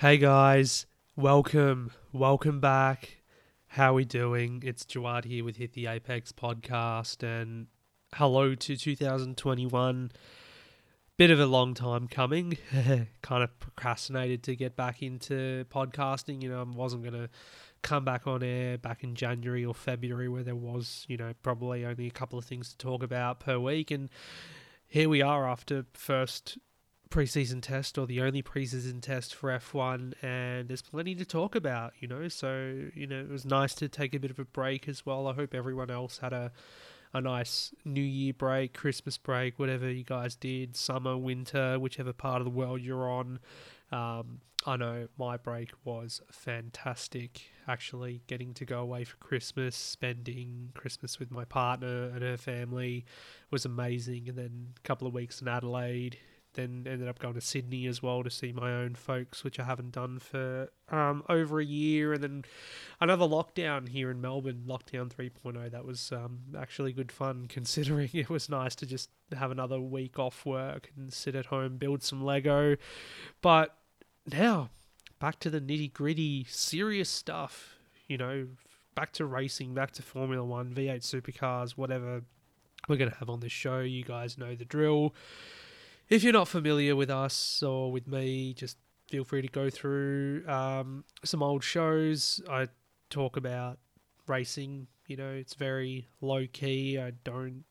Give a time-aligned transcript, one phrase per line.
[0.00, 3.18] Hey guys, welcome, welcome back.
[3.66, 4.62] How we doing?
[4.64, 7.66] It's Jawad here with Hit the Apex podcast, and
[8.14, 10.10] hello to 2021.
[11.18, 12.56] Bit of a long time coming.
[13.20, 16.42] kind of procrastinated to get back into podcasting.
[16.42, 17.28] You know, I wasn't gonna
[17.82, 21.84] come back on air back in January or February, where there was, you know, probably
[21.84, 24.08] only a couple of things to talk about per week, and
[24.88, 26.56] here we are after first
[27.10, 31.92] preseason test or the only preseason test for F1 and there's plenty to talk about,
[31.98, 32.28] you know.
[32.28, 35.26] So, you know, it was nice to take a bit of a break as well.
[35.26, 36.52] I hope everyone else had a
[37.12, 42.40] a nice New Year break, Christmas break, whatever you guys did, summer, winter, whichever part
[42.40, 43.40] of the world you're on.
[43.90, 47.42] Um, I know my break was fantastic.
[47.66, 53.06] Actually, getting to go away for Christmas, spending Christmas with my partner and her family
[53.50, 54.28] was amazing.
[54.28, 56.18] And then a couple of weeks in Adelaide,
[56.54, 59.64] then ended up going to Sydney as well to see my own folks, which I
[59.64, 62.12] haven't done for um, over a year.
[62.12, 62.44] And then
[63.00, 65.70] another lockdown here in Melbourne, lockdown 3.0.
[65.70, 70.18] That was um, actually good fun considering it was nice to just have another week
[70.18, 72.76] off work and sit at home, build some Lego.
[73.40, 73.76] But
[74.32, 74.70] now,
[75.20, 77.76] back to the nitty gritty, serious stuff,
[78.08, 78.48] you know,
[78.94, 82.22] back to racing, back to Formula One, V8 supercars, whatever
[82.88, 83.80] we're going to have on this show.
[83.80, 85.14] You guys know the drill
[86.10, 88.76] if you're not familiar with us or with me, just
[89.08, 92.40] feel free to go through um, some old shows.
[92.50, 92.68] I
[93.08, 93.78] talk about
[94.26, 94.88] racing.
[95.06, 96.98] You know, it's very low key.
[96.98, 97.64] I don't.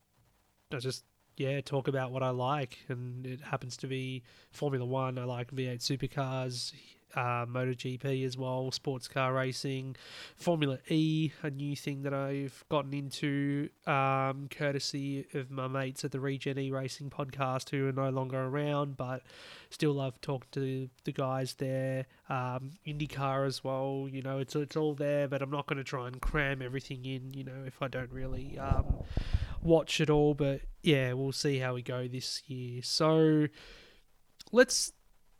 [0.71, 1.03] I just
[1.37, 5.17] yeah talk about what I like, and it happens to be Formula One.
[5.17, 6.73] I like V8 supercars
[7.15, 9.95] uh, MotoGP as well, sports car racing,
[10.35, 16.11] Formula E, a new thing that I've gotten into, um, courtesy of my mates at
[16.11, 19.23] the Regen E Racing podcast who are no longer around, but
[19.69, 22.05] still love talking to the guys there.
[22.29, 25.83] Um, IndyCar as well, you know, it's it's all there, but I'm not going to
[25.83, 29.03] try and cram everything in, you know, if I don't really um,
[29.61, 30.33] watch it all.
[30.33, 32.81] But yeah, we'll see how we go this year.
[32.83, 33.47] So
[34.51, 34.91] let's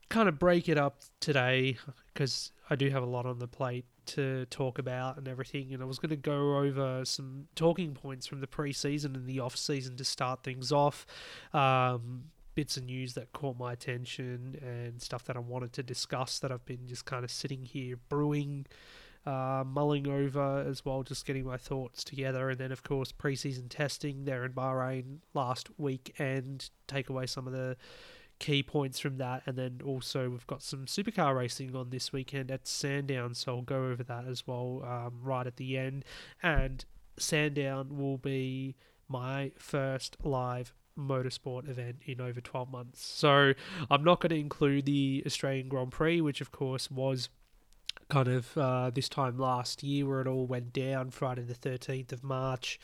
[0.09, 1.77] kind of break it up today
[2.13, 5.73] because I do have a lot on the plate to talk about and everything.
[5.73, 9.39] And I was going to go over some talking points from the preseason and the
[9.39, 11.05] off season to start things off.
[11.53, 12.25] Um,
[12.55, 16.51] bits of news that caught my attention and stuff that I wanted to discuss that
[16.51, 18.65] I've been just kind of sitting here brewing.
[19.25, 23.67] Uh, mulling over as well, just getting my thoughts together, and then of course preseason
[23.69, 27.75] testing there in Bahrain last week, and take away some of the
[28.39, 29.43] key points from that.
[29.45, 33.61] And then also we've got some supercar racing on this weekend at Sandown, so I'll
[33.61, 36.05] go over that as well um, right at the end.
[36.41, 36.83] And
[37.17, 38.75] Sandown will be
[39.07, 43.05] my first live motorsport event in over 12 months.
[43.05, 43.53] So
[43.89, 47.29] I'm not going to include the Australian Grand Prix, which of course was
[48.09, 52.11] kind of uh, this time last year where it all went down Friday the 13th
[52.11, 52.79] of March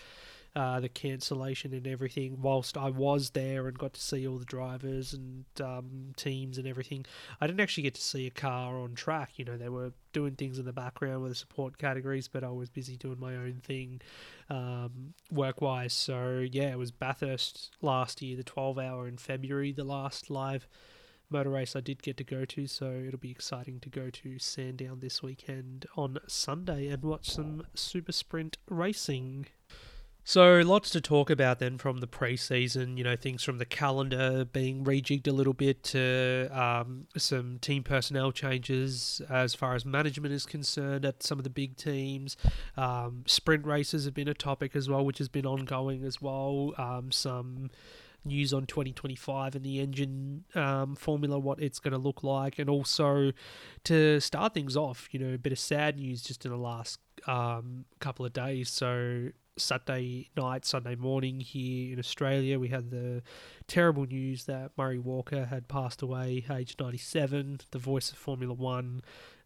[0.55, 2.41] uh, the cancellation and everything.
[2.41, 6.67] Whilst I was there and got to see all the drivers and um, teams and
[6.67, 7.05] everything,
[7.41, 9.31] I didn't actually get to see a car on track.
[9.35, 12.49] You know, they were doing things in the background with the support categories, but I
[12.49, 14.01] was busy doing my own thing
[14.49, 15.93] um, work wise.
[15.93, 20.67] So, yeah, it was Bathurst last year, the 12 hour in February, the last live
[21.29, 24.39] motor race I did get to go to, so it'll be exciting to go to
[24.39, 29.47] Sandown this weekend on Sunday and watch some super sprint racing.
[30.27, 32.97] So lots to talk about then from the preseason.
[32.97, 37.83] You know things from the calendar being rejigged a little bit to um, some team
[37.83, 42.37] personnel changes as far as management is concerned at some of the big teams.
[42.75, 46.73] Um, sprint races have been a topic as well, which has been ongoing as well.
[46.79, 47.69] Um, some
[48.25, 52.67] news on 2025 and the engine um, formula, what it's going to look like, and
[52.67, 53.31] also
[53.83, 56.99] to start things off, you know, a bit of sad news just in the last
[57.27, 58.71] um, couple of days.
[58.71, 63.21] So Saturday night, Sunday morning here in Australia, we had the
[63.67, 69.01] terrible news that Murray Walker had passed away, aged 97, the voice of Formula One.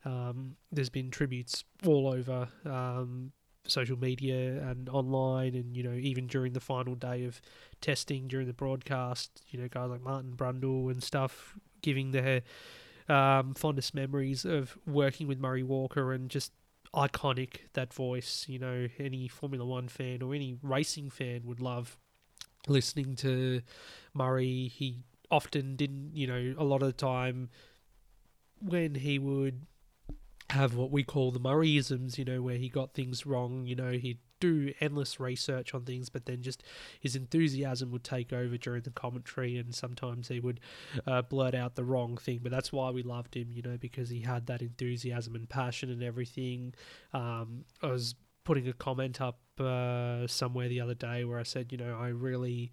[0.06, 3.32] Um, there's been tributes all over um,
[3.68, 7.42] social media and online, and you know, even during the final day of
[7.82, 12.42] testing during the broadcast, you know, guys like Martin Brundle and stuff giving their
[13.08, 16.52] um, fondest memories of working with Murray Walker and just
[16.94, 18.46] iconic that voice.
[18.48, 21.98] You know, any Formula One fan or any racing fan would love
[22.68, 23.62] listening to
[24.14, 24.68] Murray.
[24.68, 27.50] He often didn't, you know, a lot of the time
[28.62, 29.66] when he would
[30.50, 33.92] have what we call the Murrayisms, you know, where he got things wrong, you know,
[33.92, 36.64] he'd do endless research on things, but then just
[37.00, 40.60] his enthusiasm would take over during the commentary, and sometimes he would
[41.06, 42.40] uh, blurt out the wrong thing.
[42.42, 45.90] But that's why we loved him, you know, because he had that enthusiasm and passion
[45.90, 46.74] and everything.
[47.14, 51.72] Um, I was putting a comment up uh, somewhere the other day where I said,
[51.72, 52.72] you know, I really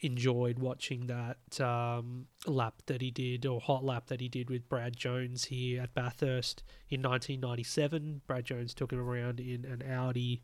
[0.00, 4.68] enjoyed watching that um, lap that he did or hot lap that he did with
[4.68, 8.22] Brad Jones here at Bathurst in 1997.
[8.26, 10.42] Brad Jones took him around in an Audi,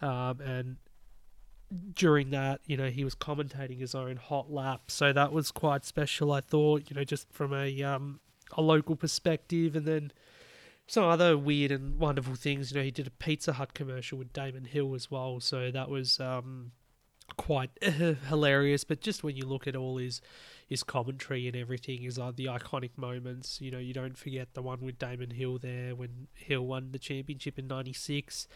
[0.00, 0.76] um, and
[1.94, 5.84] during that, you know, he was commentating his own hot lap, so that was quite
[5.84, 6.32] special.
[6.32, 8.20] I thought, you know, just from a um,
[8.52, 10.12] a local perspective, and then
[10.86, 12.70] some other weird and wonderful things.
[12.70, 15.88] You know, he did a Pizza Hut commercial with Damon Hill as well, so that
[15.88, 16.72] was um,
[17.36, 18.84] quite hilarious.
[18.84, 20.20] But just when you look at all his
[20.66, 23.60] his commentary and everything, is like the iconic moments.
[23.60, 26.98] You know, you don't forget the one with Damon Hill there when Hill won the
[26.98, 28.48] championship in '96.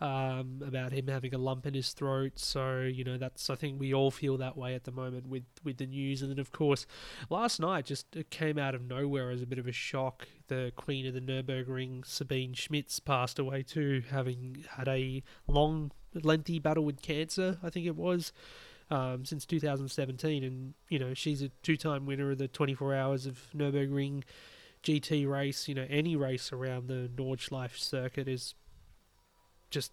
[0.00, 2.32] Um, about him having a lump in his throat.
[2.36, 5.44] So you know that's I think we all feel that way at the moment with
[5.62, 6.20] with the news.
[6.20, 6.84] And then of course
[7.30, 10.26] last night just it came out of nowhere as a bit of a shock.
[10.48, 15.92] The Queen of the Nurburgring, Sabine Schmitz, passed away too, having had a long
[16.22, 18.32] lengthy battle with cancer, I think it was,
[18.90, 20.44] um, since 2017.
[20.44, 24.22] And, you know, she's a two time winner of the 24 Hours of Nürburgring
[24.82, 25.68] GT race.
[25.68, 28.54] You know, any race around the Nordschleife circuit is
[29.74, 29.92] just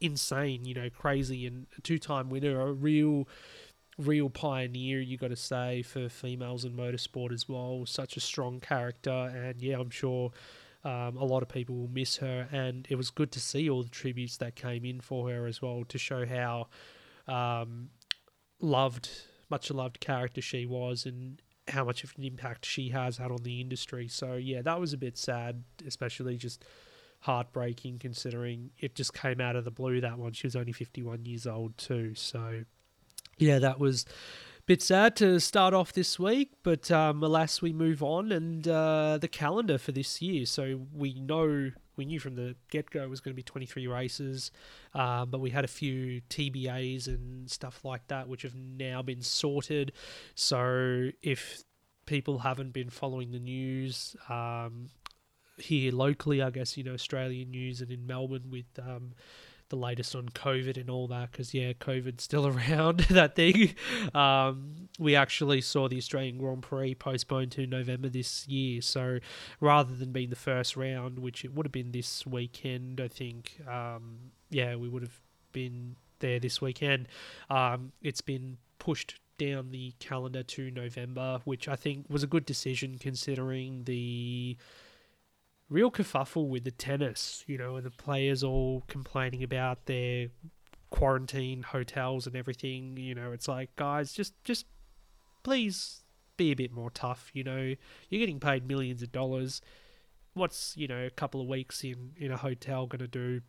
[0.00, 1.46] insane, you know, crazy.
[1.46, 3.26] And a two time winner, a real.
[3.98, 7.84] Real pioneer, you got to say, for females in motorsport as well.
[7.84, 10.32] Such a strong character, and yeah, I'm sure
[10.82, 13.82] um, a lot of people will miss her, and it was good to see all
[13.82, 16.68] the tributes that came in for her as well to show how
[17.28, 17.90] um,
[18.60, 19.10] loved,
[19.50, 23.42] much loved character she was, and how much of an impact she has had on
[23.42, 24.08] the industry.
[24.08, 26.64] So yeah, that was a bit sad, especially just
[27.22, 30.32] heartbreaking considering it just came out of the blue that one.
[30.32, 32.14] She was only 51 years old too.
[32.14, 32.64] So
[33.38, 34.04] yeah, that was
[34.58, 38.32] a bit sad to start off this week, but um, alas, we move on.
[38.32, 40.46] And uh, the calendar for this year.
[40.46, 44.50] So we know we knew from the get go was going to be 23 races,
[44.94, 49.22] um, but we had a few TBAs and stuff like that, which have now been
[49.22, 49.92] sorted.
[50.34, 51.62] So if
[52.06, 54.88] people haven't been following the news, um,
[55.62, 59.12] here locally, I guess, you know, Australian news and in Melbourne with um,
[59.72, 63.74] the latest on COVID and all that because yeah, COVID's still around that thing.
[64.14, 69.18] Um, we actually saw the Australian Grand Prix postponed to November this year, so
[69.60, 73.58] rather than being the first round, which it would have been this weekend, I think,
[73.66, 74.18] um,
[74.50, 75.18] yeah, we would have
[75.52, 77.08] been there this weekend.
[77.50, 82.44] Um, it's been pushed down the calendar to November, which I think was a good
[82.44, 84.56] decision considering the
[85.72, 90.28] real kerfuffle with the tennis, you know, and the players all complaining about their
[90.90, 92.96] quarantine hotels and everything.
[92.96, 94.66] You know, it's like, guys, just just
[95.42, 96.02] please
[96.36, 97.30] be a bit more tough.
[97.32, 97.74] You know,
[98.08, 99.60] you're getting paid millions of dollars.
[100.34, 103.40] What's you know a couple of weeks in in a hotel going to do?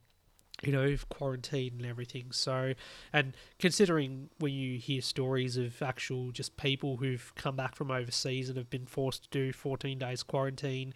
[0.61, 2.31] You know, quarantine and everything.
[2.31, 2.73] So,
[3.11, 8.49] and considering when you hear stories of actual just people who've come back from overseas
[8.49, 10.93] and have been forced to do 14 days quarantine,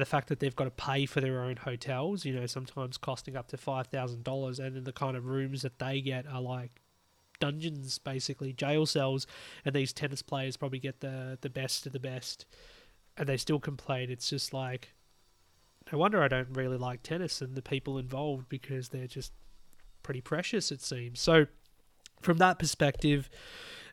[0.00, 3.36] the fact that they've got to pay for their own hotels, you know, sometimes costing
[3.36, 6.40] up to five thousand dollars, and then the kind of rooms that they get are
[6.40, 6.80] like
[7.40, 9.26] dungeons, basically jail cells,
[9.64, 12.46] and these tennis players probably get the the best of the best,
[13.16, 14.10] and they still complain.
[14.10, 14.92] It's just like,
[15.90, 19.32] no wonder I don't really like tennis and the people involved because they're just
[20.02, 21.20] pretty precious, it seems.
[21.20, 21.46] So,
[22.20, 23.28] from that perspective,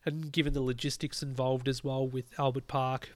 [0.05, 3.15] and given the logistics involved as well with Albert Park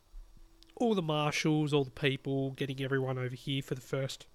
[0.75, 4.25] all the marshals, all the people, getting everyone over here for the first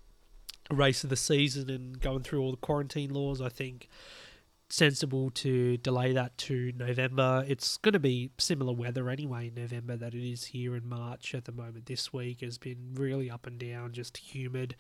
[0.71, 3.88] race of the season and going through all the quarantine laws, I think
[4.71, 7.45] sensible to delay that to November.
[7.49, 11.35] It's going to be similar weather anyway in November that it is here in March
[11.35, 11.87] at the moment.
[11.87, 14.76] This week has been really up and down, just humid.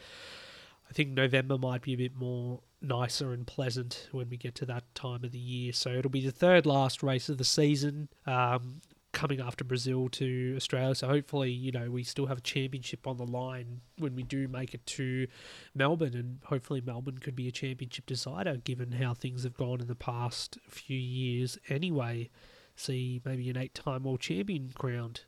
[0.88, 4.66] I think November might be a bit more nicer and pleasant when we get to
[4.66, 5.72] that time of the year.
[5.72, 8.08] So it'll be the third last race of the season.
[8.26, 8.80] Um,
[9.12, 10.94] coming after Brazil to Australia.
[10.94, 14.48] So hopefully, you know, we still have a championship on the line when we do
[14.48, 15.26] make it to
[15.74, 19.86] Melbourne, and hopefully Melbourne could be a championship decider given how things have gone in
[19.86, 21.58] the past few years.
[21.68, 22.30] Anyway,
[22.76, 25.22] see maybe an eight-time world champion crowned.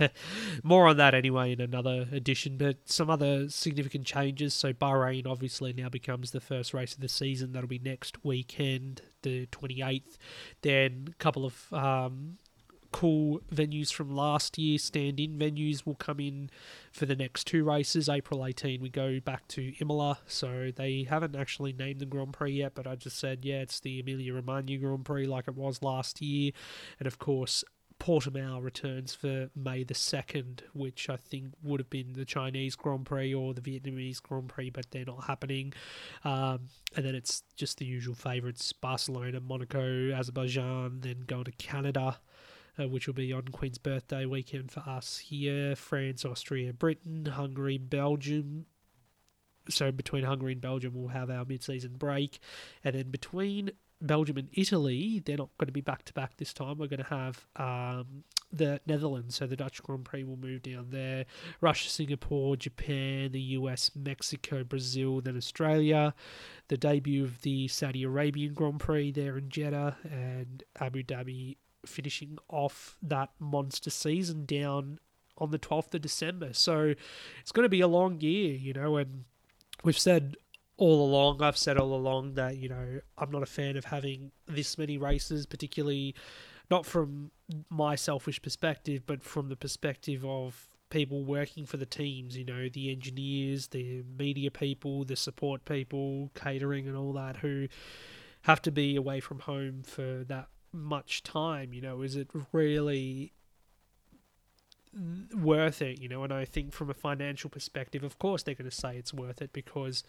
[0.62, 4.54] More on that anyway in another edition, but some other significant changes.
[4.54, 7.52] So Bahrain obviously now becomes the first race of the season.
[7.52, 10.16] That'll be next weekend, the 28th.
[10.62, 12.38] Then a couple of um,
[12.92, 14.78] cool venues from last year.
[14.78, 16.50] Stand in venues will come in
[16.92, 18.08] for the next two races.
[18.08, 20.18] April 18, we go back to Imola.
[20.26, 23.80] So they haven't actually named the Grand Prix yet, but I just said, yeah, it's
[23.80, 26.52] the Emilia Romagna Grand Prix like it was last year.
[26.98, 27.64] And of course,
[27.98, 33.06] Portimao returns for May the 2nd, which I think would have been the Chinese Grand
[33.06, 35.72] Prix or the Vietnamese Grand Prix, but they're not happening.
[36.24, 42.18] Um, and then it's just the usual favourites Barcelona, Monaco, Azerbaijan, then going to Canada.
[42.78, 45.74] Uh, which will be on Queen's birthday weekend for us here.
[45.74, 48.66] France, Austria, Britain, Hungary, Belgium,
[49.68, 52.38] so between Hungary and Belgium, we'll have our mid-season break,
[52.84, 53.70] and then between
[54.00, 56.78] Belgium and Italy, they're not going to be back to back this time.
[56.78, 60.90] We're going to have um, the Netherlands, so the Dutch Grand Prix will move down
[60.90, 61.26] there.
[61.60, 66.14] Russia, Singapore, Japan, the US, Mexico, Brazil, then Australia.
[66.68, 71.56] The debut of the Saudi Arabian Grand Prix there in Jeddah, and Abu Dhabi
[71.86, 74.98] finishing off that monster season down
[75.36, 76.52] on the 12th of December.
[76.52, 76.94] So
[77.40, 79.24] it's going to be a long year, you know, and
[79.84, 80.36] we've said
[80.76, 84.32] all along, I've said all along that, you know, I'm not a fan of having
[84.46, 86.14] this many races, particularly
[86.70, 87.30] not from
[87.70, 92.68] my selfish perspective, but from the perspective of people working for the teams, you know,
[92.68, 97.68] the engineers, the media people, the support people, catering and all that, who
[98.42, 103.32] have to be away from home for that much time, you know, is it really
[105.34, 108.70] worth it, you know, and I think from a financial perspective, of course they're going
[108.70, 110.02] to say it's worth it because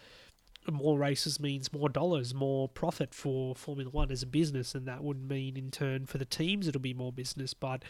[0.70, 5.04] more races means more dollars, more profit for Formula One as a business, and that
[5.04, 7.54] would mean in turn for the teams it'll be more business.
[7.54, 7.84] But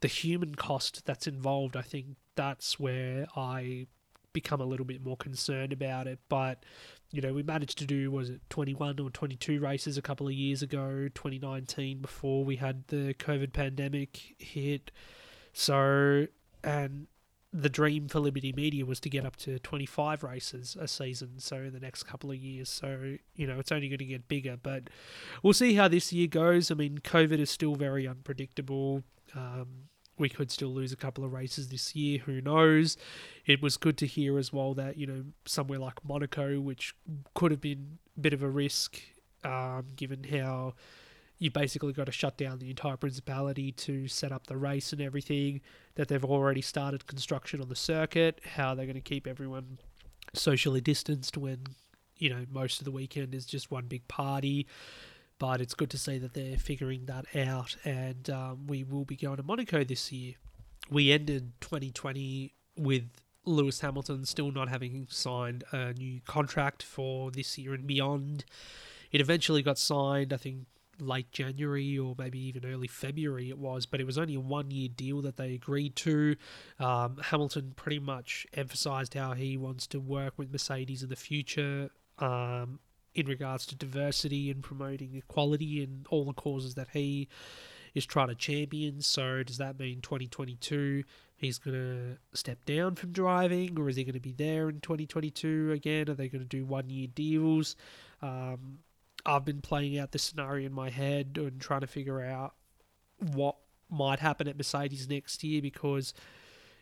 [0.00, 3.86] the human cost that's involved, I think that's where I
[4.32, 6.18] become a little bit more concerned about it.
[6.28, 6.64] But
[7.12, 10.32] you know, we managed to do was it 21 or 22 races a couple of
[10.32, 14.90] years ago, 2019 before we had the COVID pandemic hit.
[15.52, 16.26] So
[16.62, 17.06] and
[17.52, 21.56] the dream for Liberty Media was to get up to 25 races a season, so
[21.56, 22.68] in the next couple of years.
[22.68, 24.84] So, you know, it's only going to get bigger, but
[25.42, 26.70] we'll see how this year goes.
[26.70, 29.02] I mean, COVID is still very unpredictable.
[29.34, 29.88] Um,
[30.20, 32.96] we could still lose a couple of races this year, who knows?
[33.46, 36.94] It was good to hear as well that, you know, somewhere like Monaco, which
[37.34, 39.00] could have been a bit of a risk
[39.42, 40.74] um, given how
[41.38, 45.00] you basically got to shut down the entire principality to set up the race and
[45.00, 45.62] everything.
[45.94, 48.40] That they've already started construction on the circuit.
[48.54, 49.78] How they're going to keep everyone
[50.34, 51.58] socially distanced when
[52.16, 54.66] you know most of the weekend is just one big party.
[55.40, 59.16] But it's good to see that they're figuring that out, and um, we will be
[59.16, 60.34] going to Monaco this year.
[60.90, 63.08] We ended 2020 with
[63.46, 68.44] Lewis Hamilton still not having signed a new contract for this year and beyond.
[69.12, 70.66] It eventually got signed, I think,
[71.00, 74.70] late January or maybe even early February it was, but it was only a one
[74.70, 76.36] year deal that they agreed to.
[76.78, 81.88] Um, Hamilton pretty much emphasized how he wants to work with Mercedes in the future
[82.18, 82.78] um,
[83.14, 87.28] in regards to diversity and promoting equality and all the causes that he
[87.94, 89.00] is trying to champion.
[89.00, 91.04] So, does that mean 2022
[91.40, 94.80] he's going to step down from driving, or is he going to be there in
[94.80, 96.08] 2022 again?
[96.10, 97.76] Are they going to do one year deals?
[98.20, 98.80] Um,
[99.24, 102.54] I've been playing out this scenario in my head and trying to figure out
[103.32, 103.56] what
[103.90, 106.12] might happen at Mercedes next year because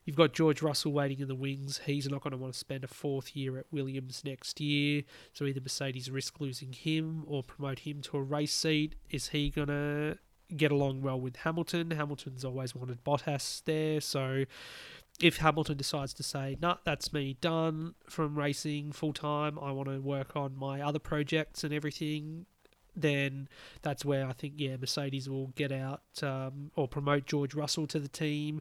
[0.08, 1.82] you've got George Russell waiting in the wings.
[1.84, 5.02] He's not going to want to spend a fourth year at Williams next year.
[5.34, 8.94] So either Mercedes risk losing him or promote him to a race seat.
[9.10, 10.16] Is he going to
[10.56, 11.90] get along well with Hamilton?
[11.90, 14.00] Hamilton's always wanted Bottas there.
[14.00, 14.46] So
[15.20, 19.90] if Hamilton decides to say, nah, that's me done from racing full time, I want
[19.90, 22.46] to work on my other projects and everything,
[22.96, 23.48] then
[23.82, 27.98] that's where I think, yeah, Mercedes will get out um, or promote George Russell to
[27.98, 28.60] the team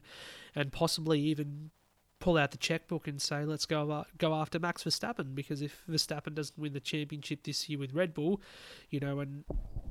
[0.58, 1.70] and possibly even
[2.18, 5.84] pull out the checkbook and say, let's go uh, go after Max Verstappen because if
[5.88, 8.42] Verstappen doesn't win the championship this year with Red Bull,
[8.90, 9.44] you know, and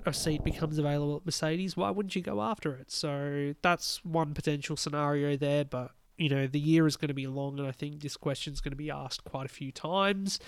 [0.06, 2.92] a seat becomes available at Mercedes, why wouldn't you go after it?
[2.92, 7.28] So that's one potential scenario there, but you know, the year is going to be
[7.28, 10.40] long, and I think this question is going to be asked quite a few times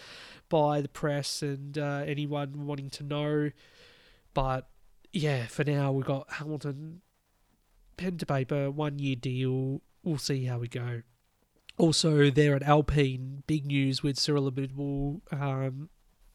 [0.49, 3.51] by the press and uh, anyone wanting to know.
[4.33, 4.67] But
[5.13, 7.01] yeah, for now, we've got Hamilton
[7.99, 9.81] pen to paper, one year deal.
[10.03, 11.01] We'll see how we go.
[11.77, 15.89] Also, there at Alpine, big news with Cyril Abiteboul um,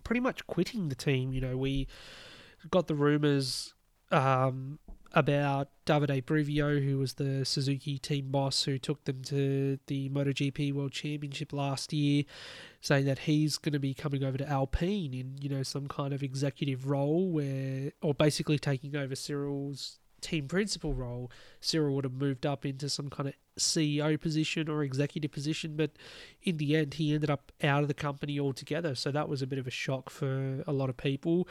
[0.05, 1.33] pretty much quitting the team.
[1.33, 1.89] You know, we
[2.71, 3.75] got the rumours
[4.11, 4.79] um,
[5.13, 10.73] about Davide Brivio, who was the Suzuki team boss who took them to the MotoGP
[10.73, 12.25] World Championship last year,
[12.81, 16.13] saying that he's going to be coming over to Alpine in you know some kind
[16.13, 22.15] of executive role where, or basically taking over Cyril's team principal role, Cyril would have
[22.15, 25.77] moved up into some kind of CEO position or executive position.
[25.77, 25.93] But
[26.43, 28.95] in the end, he ended up out of the company altogether.
[28.95, 31.47] So that was a bit of a shock for a lot of people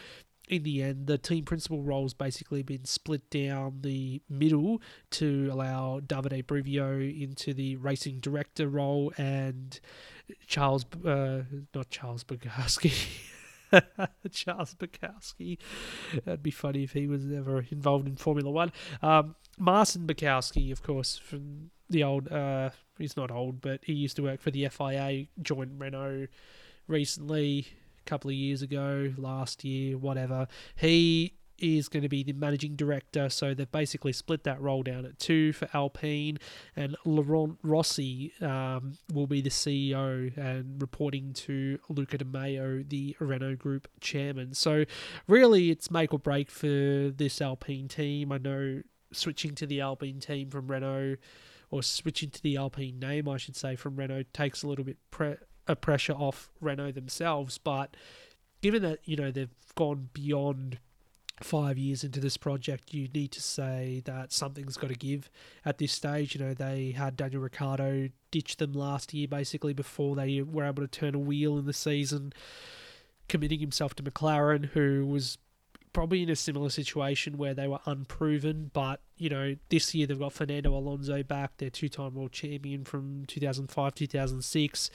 [0.50, 6.02] in the end, the team principal role's basically been split down the middle to allow
[6.02, 9.80] Davide Brivio into the racing director role and
[10.46, 12.94] Charles, uh, not Charles Bukowski.
[14.32, 15.58] Charles Bukowski.
[16.26, 18.72] That'd be funny if he was ever involved in Formula One.
[19.02, 24.16] Um, Marcin Budkowski, of course, from the old, uh, he's not old, but he used
[24.16, 26.28] to work for the FIA, joined Renault
[26.88, 27.68] recently
[28.00, 30.48] a couple of years ago, last year, whatever.
[30.76, 35.06] He is going to be the managing director, so they've basically split that role down
[35.06, 36.38] at two for Alpine,
[36.76, 43.16] and Laurent Rossi um, will be the CEO and reporting to Luca De Meo, the
[43.20, 44.54] Renault Group chairman.
[44.54, 44.86] So,
[45.28, 48.32] really, it's make or break for this Alpine team.
[48.32, 51.16] I know switching to the Alpine team from Renault,
[51.72, 54.98] or switching to the Alpine name, I should say, from Renault takes a little bit
[55.12, 57.58] pre- a pressure off Renault themselves.
[57.58, 57.96] But
[58.62, 60.80] given that you know they've gone beyond
[61.42, 65.30] five years into this project, you need to say that something's got to give
[65.66, 66.36] at this stage.
[66.36, 70.84] You know, they had Daniel Ricciardo ditch them last year, basically, before they were able
[70.84, 72.34] to turn a wheel in the season,
[73.28, 75.38] committing himself to McLaren, who was
[75.92, 78.72] probably in a similar situation where they were unproven.
[78.74, 82.84] But, you know, this year they've got Fernando Alonso back, their two time world champion
[82.84, 84.92] from 2005 2006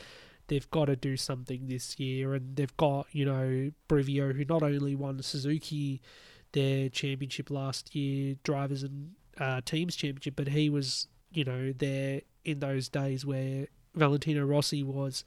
[0.49, 4.63] they've got to do something this year, and they've got you know Brivio, who not
[4.63, 6.03] only won Suzuki
[6.53, 12.23] their championship last year, drivers and uh, teams championship, but he was you know there
[12.45, 15.25] in those days where Valentino Rossi was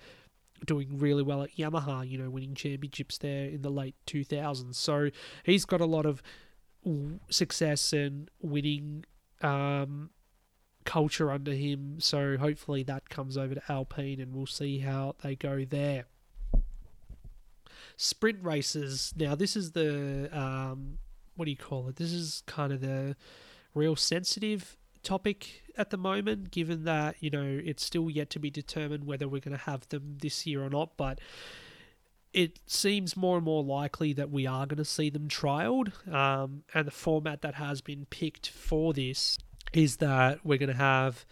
[0.65, 4.75] doing really well at Yamaha, you know, winning championships there in the late 2000s.
[4.75, 5.09] So
[5.43, 6.21] he's got a lot of
[7.29, 9.05] success and winning
[9.41, 10.11] um,
[10.85, 11.99] culture under him.
[11.99, 16.05] So hopefully that comes over to Alpine and we'll see how they go there.
[17.97, 19.13] Sprint races.
[19.15, 20.97] Now, this is the, um,
[21.35, 21.97] what do you call it?
[21.97, 23.15] This is kind of the
[23.73, 28.49] real sensitive topic at the moment, given that, you know, it's still yet to be
[28.49, 30.97] determined whether we're going to have them this year or not.
[30.97, 31.19] But
[32.33, 36.07] it seems more and more likely that we are going to see them trialed.
[36.11, 39.37] Um, and the format that has been picked for this
[39.73, 41.25] is that we're going to have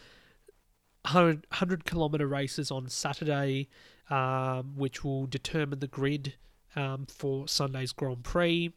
[1.04, 3.70] 100, 100 kilometer races on Saturday,
[4.10, 6.36] um, which will determine the grid
[6.76, 8.74] um, for Sunday's Grand Prix.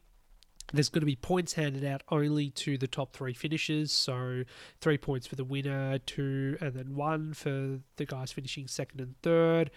[0.72, 3.92] There's going to be points handed out only to the top three finishers.
[3.92, 4.44] So,
[4.81, 9.14] three points for the winner, two, and then one for the guys finishing second and
[9.22, 9.70] third.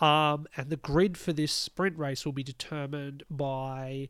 [0.00, 4.08] Um, and the grid for this sprint race will be determined by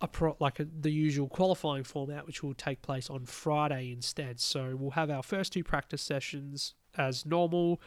[0.00, 4.40] a pro, like a, the usual qualifying format, which will take place on Friday instead.
[4.40, 7.80] So we'll have our first two practice sessions as normal,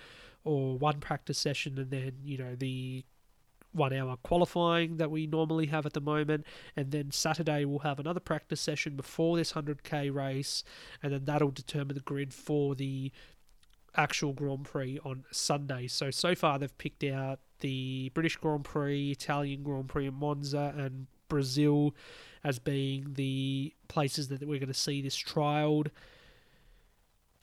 [0.43, 3.05] or one practice session, and then you know the
[3.73, 6.45] one hour qualifying that we normally have at the moment.
[6.75, 10.63] And then Saturday we'll have another practice session before this 100k race,
[11.01, 13.11] and then that'll determine the grid for the
[13.95, 15.87] actual Grand Prix on Sunday.
[15.87, 20.73] So, so far they've picked out the British Grand Prix, Italian Grand Prix in Monza,
[20.77, 21.95] and Brazil
[22.43, 25.87] as being the places that we're going to see this trialed.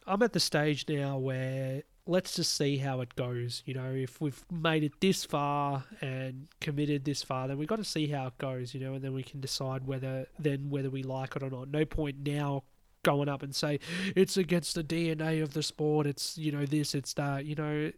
[0.06, 3.62] I'm at the stage now where let's just see how it goes.
[3.64, 7.76] You know, if we've made it this far and committed this far, then we've got
[7.76, 10.90] to see how it goes, you know, and then we can decide whether then whether
[10.90, 11.68] we like it or not.
[11.68, 12.64] No point now
[13.04, 13.78] going up and say
[14.16, 17.90] it's against the DNA of the sport, it's you know, this, it's that, you know,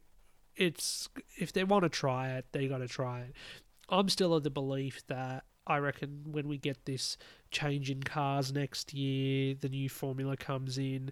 [0.57, 3.35] it's if they want to try it, they got to try it.
[3.88, 7.16] I'm still of the belief that I reckon when we get this
[7.50, 11.11] change in cars next year, the new formula comes in,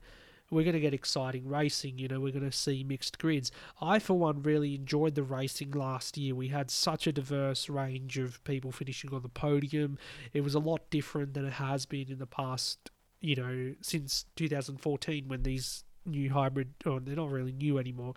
[0.51, 1.99] we're going to get exciting racing.
[1.99, 3.51] You know, we're going to see mixed grids.
[3.81, 6.35] I, for one, really enjoyed the racing last year.
[6.35, 9.99] We had such a diverse range of people finishing on the podium.
[10.33, 12.91] It was a lot different than it has been in the past,
[13.21, 18.15] you know, since 2014 when these new hybrid, or they're not really new anymore,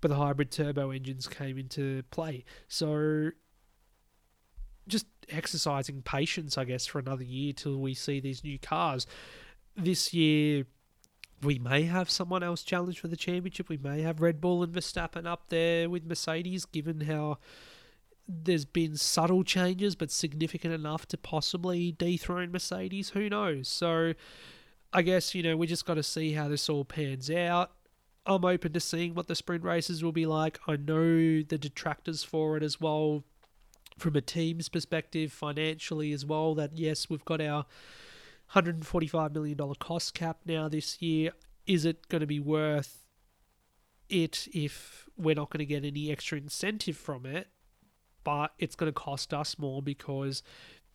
[0.00, 2.44] but the hybrid turbo engines came into play.
[2.68, 3.30] So
[5.30, 9.06] exercising patience, I guess, for another year till we see these new cars.
[9.76, 10.66] This year,
[11.42, 13.68] we may have someone else challenge for the championship.
[13.68, 17.38] We may have Red Bull and Verstappen up there with Mercedes, given how
[18.28, 23.10] there's been subtle changes, but significant enough to possibly dethrone Mercedes.
[23.10, 23.68] Who knows?
[23.68, 24.14] So,
[24.92, 27.72] I guess, you know, we just got to see how this all pans out.
[28.24, 30.58] I'm open to seeing what the sprint races will be like.
[30.66, 33.22] I know the detractors for it as well
[33.98, 37.66] from a team's perspective, financially as well, that yes, we've got our
[38.54, 41.32] $145 million cost cap now this year.
[41.66, 43.04] Is it going to be worth
[44.08, 47.48] it if we're not going to get any extra incentive from it?
[48.22, 50.42] But it's going to cost us more because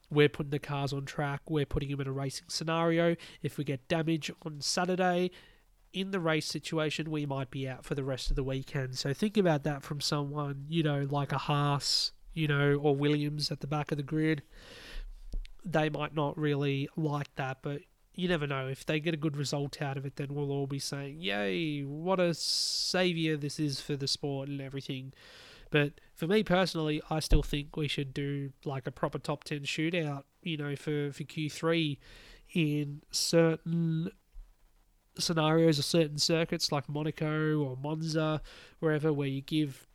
[0.09, 3.15] we're putting the cars on track, we're putting them in a racing scenario.
[3.41, 5.31] If we get damage on Saturday,
[5.93, 8.97] in the race situation, we might be out for the rest of the weekend.
[8.97, 13.51] So think about that from someone, you know, like a Haas, you know, or Williams
[13.51, 14.43] at the back of the grid.
[15.63, 17.81] They might not really like that, but
[18.15, 18.67] you never know.
[18.67, 21.81] If they get a good result out of it, then we'll all be saying, Yay,
[21.81, 25.13] what a savior this is for the sport and everything.
[25.69, 29.61] But for me personally, I still think we should do like a proper top 10
[29.61, 31.97] shootout, you know, for, for Q3
[32.53, 34.11] in certain
[35.17, 38.41] scenarios or certain circuits like Monaco or Monza,
[38.79, 39.87] wherever, where you give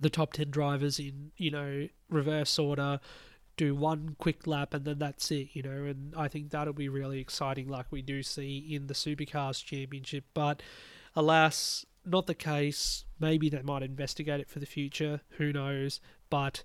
[0.00, 3.00] the top 10 drivers in, you know, reverse order,
[3.56, 6.88] do one quick lap and then that's it, you know, and I think that'll be
[6.88, 10.24] really exciting like we do see in the Supercars Championship.
[10.32, 10.62] But
[11.14, 13.04] alas, not the case.
[13.18, 16.62] Maybe they might investigate it for the future, who knows, but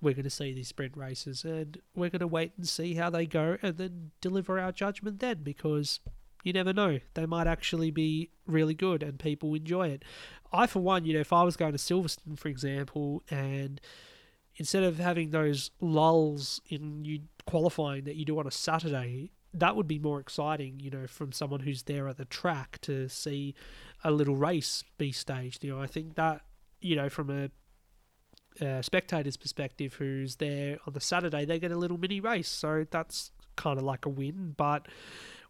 [0.00, 3.10] we're going to see these sprint races and we're going to wait and see how
[3.10, 6.00] they go and then deliver our judgment then because
[6.44, 7.00] you never know.
[7.14, 10.04] They might actually be really good and people enjoy it.
[10.52, 13.80] I, for one, you know, if I was going to Silverstone, for example, and
[14.56, 19.74] instead of having those lulls in you qualifying that you do on a Saturday, that
[19.74, 23.54] would be more exciting, you know, from someone who's there at the track to see
[24.04, 25.64] a little race be staged.
[25.64, 26.42] You know, I think that,
[26.80, 31.76] you know, from a uh, spectator's perspective who's there on the Saturday, they get a
[31.76, 32.48] little mini race.
[32.48, 34.54] So that's kind of like a win.
[34.56, 34.86] But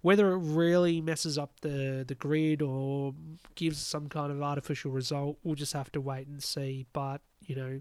[0.05, 3.15] whether it really messes up the, the grid or
[3.55, 6.85] gives some kind of artificial result, we'll just have to wait and see.
[6.93, 7.81] But, you know,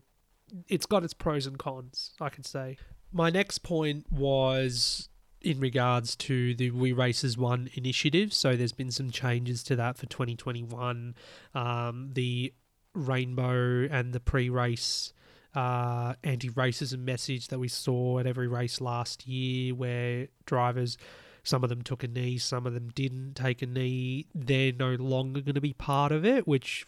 [0.69, 2.77] it's got its pros and cons, I can say.
[3.11, 5.09] My next point was
[5.41, 8.31] in regards to the We Race As One initiative.
[8.31, 11.15] So there's been some changes to that for 2021.
[11.53, 12.53] Um, the
[12.95, 15.11] rainbow and the pre race
[15.55, 20.97] uh, anti racism message that we saw at every race last year, where drivers
[21.43, 24.27] some of them took a knee, some of them didn't take a knee.
[24.33, 26.85] They're no longer going to be part of it, which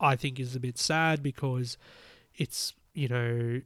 [0.00, 1.76] I think is a bit sad because
[2.36, 3.60] it's, you know,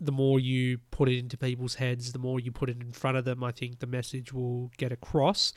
[0.00, 3.16] the more you put it into people's heads, the more you put it in front
[3.16, 5.52] of them, I think the message will get across.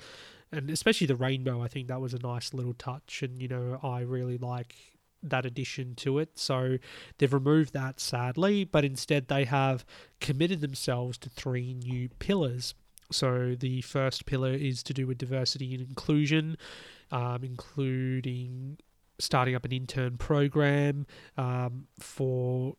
[0.52, 3.24] And especially the rainbow, I think that was a nice little touch.
[3.24, 4.76] And, you know, I really like
[5.24, 6.38] that addition to it.
[6.38, 6.78] So
[7.18, 9.86] they've removed that sadly, but instead they have
[10.20, 12.76] committed themselves to three new pillars.
[13.12, 16.58] So the first pillar is to do with diversity and inclusion,
[17.12, 18.78] um, including
[19.20, 21.06] starting up an intern program
[21.38, 22.76] um, for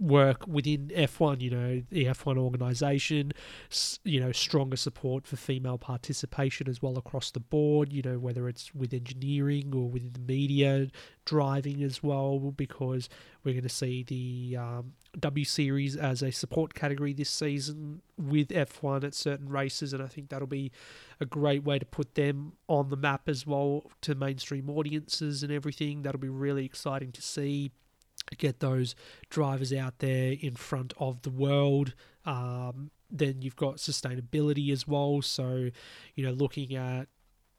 [0.00, 3.32] work within F1, you know, the F1 organization,
[4.04, 8.48] you know, stronger support for female participation as well across the board, you know, whether
[8.48, 10.88] it's with engineering or within the media,
[11.24, 13.08] driving as well, because
[13.42, 18.48] we're going to see the um, W Series as a support category this season with
[18.48, 20.70] F1 at certain races, and I think that'll be
[21.20, 25.52] a great way to put them on the map as well to mainstream audiences and
[25.52, 26.02] everything.
[26.02, 27.72] That'll be really exciting to see
[28.36, 28.94] get those
[29.30, 31.94] drivers out there in front of the world.
[32.26, 35.22] Um, then you've got sustainability as well.
[35.22, 35.70] So,
[36.14, 37.08] you know, looking at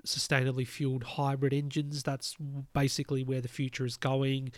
[0.05, 2.35] sustainably fueled hybrid engines, that's
[2.73, 4.51] basically where the future is going.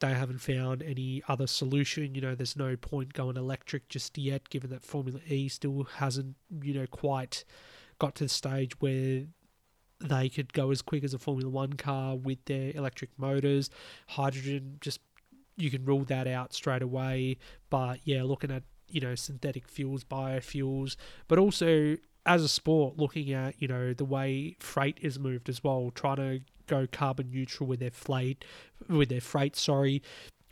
[0.00, 2.14] They haven't found any other solution.
[2.14, 6.36] You know, there's no point going electric just yet, given that Formula E still hasn't,
[6.62, 7.44] you know, quite
[7.98, 9.24] got to the stage where
[10.00, 13.70] they could go as quick as a Formula One car with their electric motors.
[14.08, 15.00] Hydrogen just
[15.56, 17.38] you can rule that out straight away.
[17.70, 20.96] But yeah, looking at you know synthetic fuels, biofuels,
[21.28, 25.64] but also as a sport, looking at you know the way freight is moved as
[25.64, 28.44] well, trying to go carbon neutral with their freight,
[28.88, 29.56] with their freight.
[29.56, 30.02] Sorry,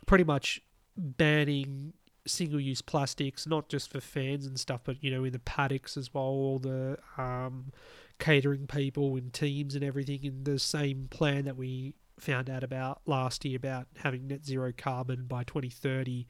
[0.07, 0.61] pretty much
[0.97, 1.93] banning
[2.25, 6.13] single-use plastics, not just for fans and stuff, but you know in the paddocks as
[6.13, 7.71] well, all the um,
[8.17, 13.01] catering people and teams and everything in the same plan that we found out about
[13.05, 16.25] last year about having net zero carbon by 2030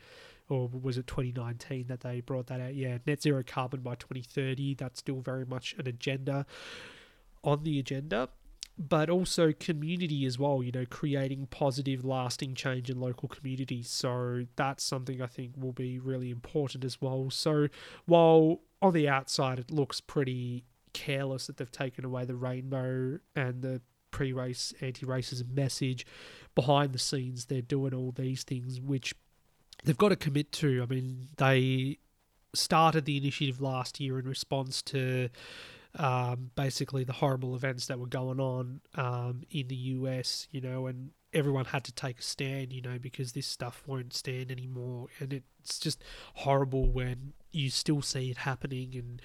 [0.50, 2.76] or was it 2019 that they brought that out?
[2.76, 6.46] Yeah net zero carbon by 2030 that's still very much an agenda
[7.44, 8.30] on the agenda.
[8.78, 13.90] But also community as well you know creating positive lasting change in local communities.
[13.90, 17.30] So that's something i think will be really important as well.
[17.30, 17.68] So
[18.06, 23.62] while on the outside it looks pretty careless that they've taken away the rainbow and
[23.62, 23.82] the
[24.16, 26.06] pre-race anti-racism message.
[26.56, 29.14] Behind the scenes, they're doing all these things, which
[29.86, 30.84] they've got to commit to.
[30.84, 32.00] I mean, they
[32.54, 35.30] started the initiative last year in response to
[35.98, 40.88] um, basically the horrible events that were going on um, in the US, you know,
[40.88, 45.08] and everyone had to take a stand, you know, because this stuff won't stand anymore.
[45.20, 46.04] And it's just
[46.36, 48.96] horrible when you still see it happening.
[48.96, 49.22] And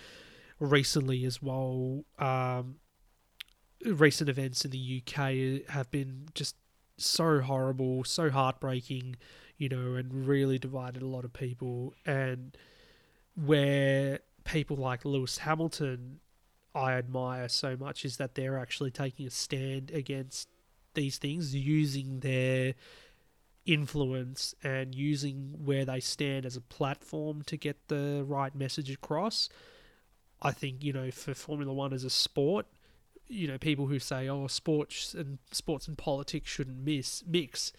[0.59, 2.77] recently as well, um,
[3.85, 6.57] recent events in the UK have been just
[6.99, 9.17] so horrible, so heartbreaking,
[9.61, 11.93] you know, and really divided a lot of people.
[12.07, 12.57] And
[13.37, 16.19] where people like Lewis Hamilton
[16.75, 20.49] I admire so much is that they're actually taking a stand against
[20.95, 22.75] these things, using their
[23.67, 29.51] influence and using where they stand as a platform to get the right message across.
[30.41, 32.67] I think, you know, for Formula One as a sport,
[33.29, 37.73] you know, people who say, oh, sports and sports and politics shouldn't miss mix.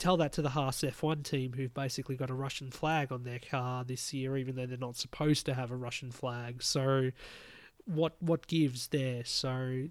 [0.00, 3.38] Tell that to the Haas F1 team who've basically got a Russian flag on their
[3.38, 6.62] car this year, even though they're not supposed to have a Russian flag.
[6.62, 7.10] So,
[7.84, 9.24] what what gives there.
[9.26, 9.88] So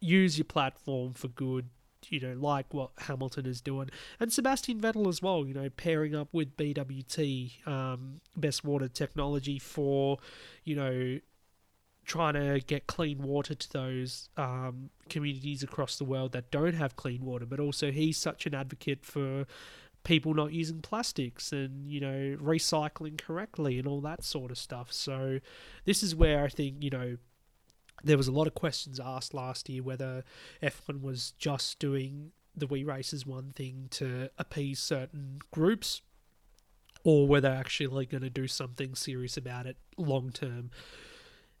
[0.00, 1.70] use your platform for good.
[2.08, 5.46] You know, like what Hamilton is doing, and Sebastian Vettel as well.
[5.46, 10.18] You know, pairing up with BWT, um, Best Water Technology for,
[10.64, 11.18] you know,
[12.10, 16.96] trying to get clean water to those um, communities across the world that don't have
[16.96, 17.46] clean water.
[17.46, 19.46] But also, he's such an advocate for
[20.02, 24.90] people not using plastics and you know recycling correctly and all that sort of stuff
[24.90, 25.38] so
[25.84, 27.18] this is where i think you know
[28.02, 30.24] there was a lot of questions asked last year whether
[30.62, 36.00] f1 was just doing the we race as one thing to appease certain groups
[37.04, 40.70] or whether actually going to do something serious about it long term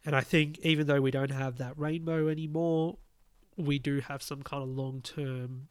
[0.04, 2.98] and i think even though we don't have that rainbow anymore
[3.56, 5.68] we do have some kind of long term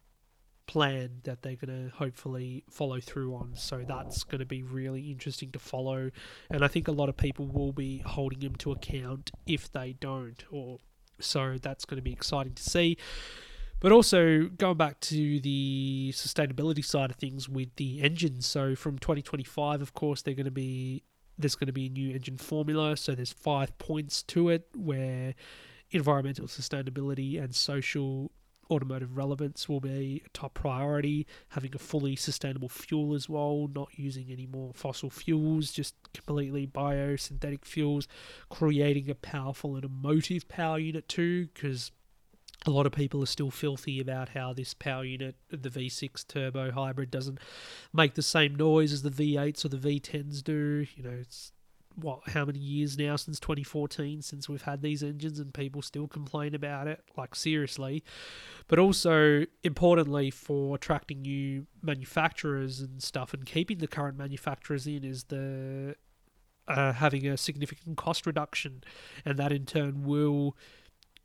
[0.70, 3.54] plan that they're going to hopefully follow through on.
[3.56, 6.12] So that's going to be really interesting to follow.
[6.48, 9.94] And I think a lot of people will be holding them to account if they
[9.94, 10.44] don't.
[10.52, 10.78] Or
[11.20, 12.98] so that's going to be exciting to see.
[13.80, 18.46] But also going back to the sustainability side of things with the engines.
[18.46, 21.02] So from 2025, of course, they're going to be
[21.40, 22.98] there's going to be a new engine formula.
[22.98, 25.34] So there's five points to it where
[25.92, 28.32] environmental sustainability and social
[28.72, 31.26] automotive relevance will be a top priority.
[31.50, 36.68] Having a fully sustainable fuel as well, not using any more fossil fuels, just completely
[36.68, 38.08] biosynthetic fuels,
[38.50, 41.92] creating a powerful and emotive power unit too, because
[42.66, 46.72] a lot of people are still filthy about how this power unit, the V6 turbo
[46.72, 47.40] hybrid, doesn't
[47.94, 50.86] make the same noise as the V8s or the V10s do.
[50.96, 51.54] You know, it's
[51.96, 56.08] what how many years now since 2014 since we've had these engines and people still
[56.08, 57.02] complain about it?
[57.16, 58.04] Like seriously.
[58.68, 65.04] But also importantly for attracting new manufacturers and stuff and keeping the current manufacturers in
[65.04, 65.96] is the
[66.68, 68.84] uh, having a significant cost reduction.
[69.26, 70.56] And that in turn will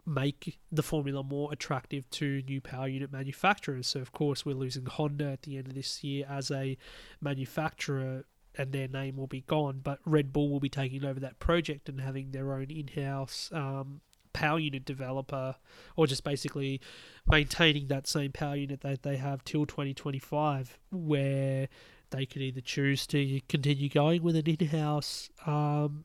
[0.07, 4.85] make the formula more attractive to new power unit manufacturers so of course we're losing
[4.85, 6.77] honda at the end of this year as a
[7.23, 8.25] manufacturer
[8.57, 9.81] and their name will be gone.
[9.83, 14.01] But Red Bull will be taking over that project and having their own in-house um,
[14.33, 15.57] power unit developer,
[15.97, 16.81] or just basically
[17.27, 21.69] maintaining that same power unit that they have till 2025, where
[22.11, 26.05] they could either choose to continue going with an in-house um,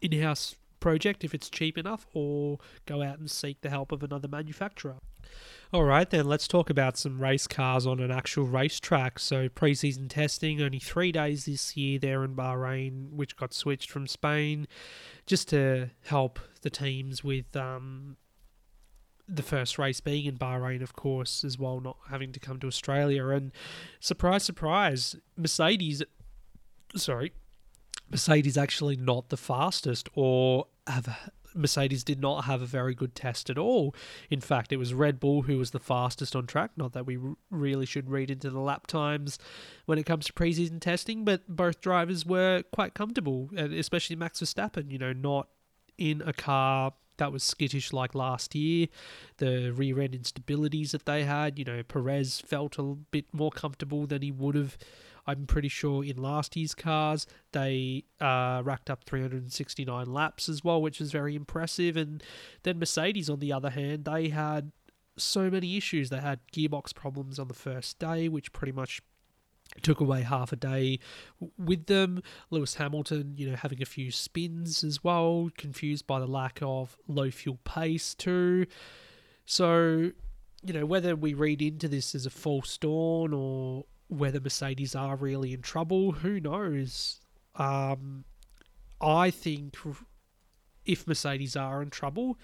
[0.00, 4.28] in-house project if it's cheap enough, or go out and seek the help of another
[4.28, 4.96] manufacturer.
[5.72, 9.18] All right, then let's talk about some race cars on an actual racetrack.
[9.18, 14.06] So, preseason testing, only three days this year there in Bahrain, which got switched from
[14.06, 14.68] Spain,
[15.24, 18.18] just to help the teams with um,
[19.26, 22.66] the first race being in Bahrain, of course, as well, not having to come to
[22.66, 23.28] Australia.
[23.28, 23.52] And
[24.00, 26.02] surprise, surprise, Mercedes,
[26.94, 27.32] sorry,
[28.10, 33.48] Mercedes actually not the fastest or have Mercedes did not have a very good test
[33.48, 33.94] at all.
[34.28, 36.72] In fact, it was Red Bull who was the fastest on track.
[36.76, 37.18] Not that we
[37.50, 39.38] really should read into the lap times
[39.86, 44.40] when it comes to preseason testing, but both drivers were quite comfortable, and especially Max
[44.40, 45.48] Verstappen, you know, not
[45.96, 48.88] in a car that was skittish like last year.
[49.36, 54.06] The rear end instabilities that they had, you know, Perez felt a bit more comfortable
[54.06, 54.76] than he would have
[55.26, 60.82] I'm pretty sure in last year's cars they uh, racked up 369 laps as well,
[60.82, 61.96] which is very impressive.
[61.96, 62.22] And
[62.62, 64.72] then Mercedes, on the other hand, they had
[65.16, 66.10] so many issues.
[66.10, 69.00] They had gearbox problems on the first day, which pretty much
[69.82, 70.98] took away half a day
[71.58, 72.22] with them.
[72.50, 76.96] Lewis Hamilton, you know, having a few spins as well, confused by the lack of
[77.08, 78.66] low fuel pace too.
[79.46, 80.10] So,
[80.64, 85.16] you know, whether we read into this as a false dawn or whether Mercedes are
[85.16, 87.20] really in trouble, who knows?
[87.56, 88.24] Um,
[89.00, 89.76] I think
[90.84, 92.38] if Mercedes are in trouble,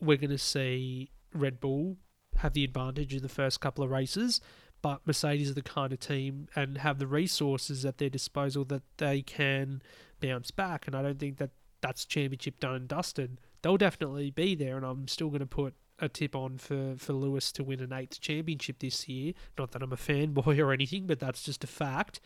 [0.00, 1.96] we're going to see Red Bull
[2.38, 4.40] have the advantage in the first couple of races.
[4.82, 8.82] But Mercedes are the kind of team and have the resources at their disposal that
[8.98, 9.82] they can
[10.20, 10.86] bounce back.
[10.86, 13.38] And I don't think that that's championship done and dusted.
[13.62, 17.12] They'll definitely be there, and I'm still going to put a tip on for, for
[17.12, 19.32] Lewis to win an eighth championship this year.
[19.58, 22.20] Not that I'm a fanboy or anything, but that's just a fact.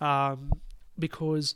[0.00, 0.52] Um,
[0.98, 1.54] because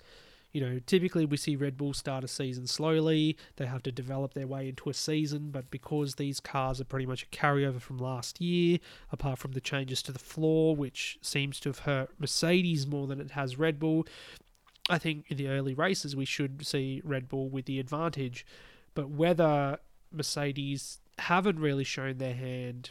[0.52, 3.36] you know, typically we see Red Bull start a season slowly.
[3.56, 7.06] They have to develop their way into a season, but because these cars are pretty
[7.06, 8.78] much a carryover from last year,
[9.12, 13.20] apart from the changes to the floor, which seems to have hurt Mercedes more than
[13.20, 14.06] it has Red Bull,
[14.88, 18.46] I think in the early races we should see Red Bull with the advantage.
[18.94, 19.78] But whether
[20.10, 22.90] Mercedes haven't really shown their hand,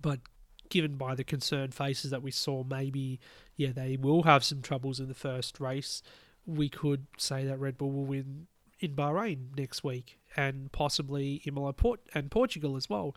[0.00, 0.20] but
[0.68, 3.18] given by the concerned faces that we saw, maybe,
[3.56, 6.02] yeah, they will have some troubles in the first race
[6.46, 8.46] we could say that Red Bull will win
[8.78, 13.14] in Bahrain next week and possibly Imola Port and Portugal as well.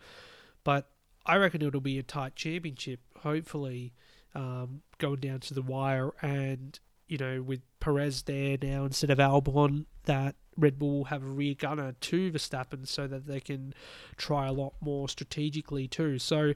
[0.62, 0.90] But
[1.26, 3.94] I reckon it'll be a tight championship, hopefully,
[4.34, 6.10] um, going down to the wire.
[6.20, 11.22] And, you know, with Perez there now instead of Albon, that Red Bull will have
[11.22, 13.74] a rear gunner to Verstappen so that they can
[14.16, 16.18] try a lot more strategically too.
[16.18, 16.54] So,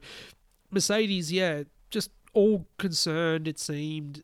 [0.71, 4.23] Mercedes, yeah, just all concerned, it seemed,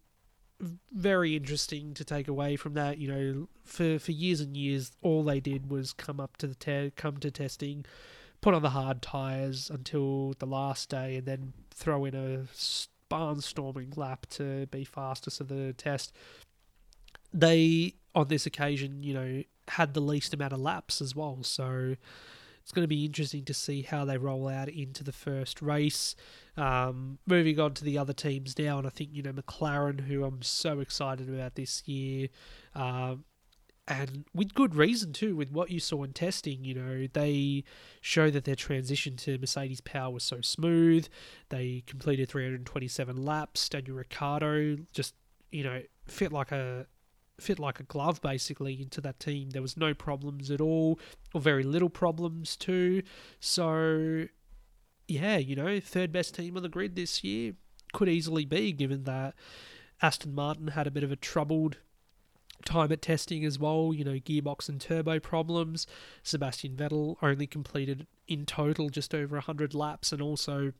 [0.91, 2.97] very interesting to take away from that.
[2.97, 6.55] You know, for for years and years, all they did was come up to the
[6.55, 7.85] te- come to testing,
[8.41, 12.45] put on the hard tires until the last day, and then throw in a
[13.11, 16.13] barnstorming lap to be fastest of the test.
[17.33, 21.95] They on this occasion, you know, had the least amount of laps as well, so
[22.65, 26.15] it's going to be interesting to see how they roll out into the first race.
[26.57, 30.23] Um, moving on to the other teams now, and I think you know McLaren, who
[30.23, 32.29] I'm so excited about this year,
[32.73, 33.25] um,
[33.87, 35.35] and with good reason too.
[35.35, 37.63] With what you saw in testing, you know they
[38.01, 41.07] show that their transition to Mercedes power was so smooth.
[41.49, 43.69] They completed 327 laps.
[43.69, 45.13] Daniel Ricciardo just
[45.51, 46.87] you know fit like a
[47.39, 49.49] fit like a glove basically into that team.
[49.51, 50.99] There was no problems at all,
[51.33, 53.03] or very little problems too.
[53.39, 54.25] So
[55.07, 57.53] yeah, you know, third best team on the grid this year
[57.93, 59.35] could easily be, given that
[60.01, 61.77] Aston Martin had a bit of a troubled
[62.65, 63.93] time at testing as well.
[63.93, 65.85] You know, gearbox and turbo problems.
[66.23, 70.73] Sebastian Vettel only completed in total just over 100 laps and also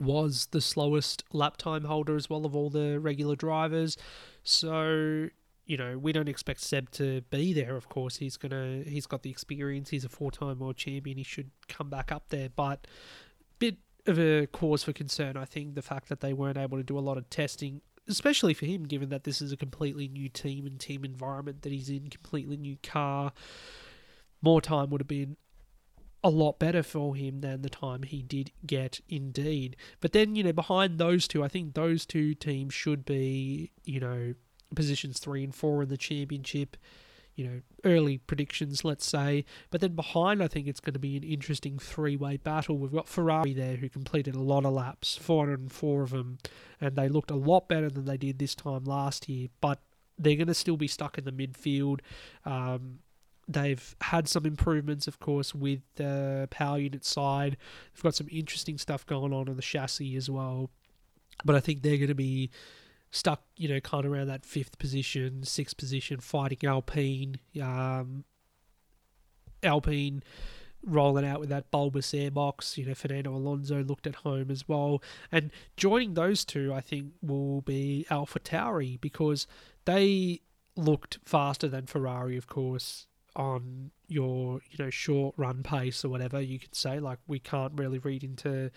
[0.00, 3.96] was the slowest lap time holder as well of all the regular drivers.
[4.42, 5.28] So,
[5.72, 7.76] you know, we don't expect Seb to be there.
[7.76, 9.88] Of course, he's gonna he's got the experience.
[9.88, 11.16] He's a four-time world champion.
[11.16, 12.86] He should come back up there, but
[13.58, 16.84] bit of a cause for concern, I think, the fact that they weren't able to
[16.84, 20.28] do a lot of testing, especially for him, given that this is a completely new
[20.28, 23.32] team and team environment that he's in, completely new car.
[24.42, 25.38] More time would have been
[26.22, 29.76] a lot better for him than the time he did get indeed.
[30.00, 34.00] But then, you know, behind those two, I think those two teams should be, you
[34.00, 34.34] know,
[34.74, 36.76] positions three and four in the championship
[37.34, 39.44] you know, early predictions, let's say.
[39.70, 42.78] But then behind, I think it's going to be an interesting three way battle.
[42.78, 46.38] We've got Ferrari there who completed a lot of laps, 404 of them,
[46.80, 49.48] and they looked a lot better than they did this time last year.
[49.60, 49.80] But
[50.18, 52.00] they're going to still be stuck in the midfield.
[52.44, 52.98] Um,
[53.48, 57.56] they've had some improvements, of course, with the power unit side.
[57.94, 60.70] They've got some interesting stuff going on on the chassis as well.
[61.44, 62.50] But I think they're going to be
[63.12, 67.36] stuck, you know, kind of around that fifth position, sixth position, fighting Alpine.
[67.62, 68.24] Um,
[69.62, 70.24] Alpine
[70.84, 72.76] rolling out with that bulbous airbox.
[72.76, 75.02] You know, Fernando Alonso looked at home as well.
[75.30, 79.46] And joining those two, I think, will be Alpha Tauri because
[79.84, 80.40] they
[80.74, 86.40] looked faster than Ferrari, of course, on your, you know, short run pace or whatever
[86.40, 86.98] you could say.
[86.98, 88.70] Like, we can't really read into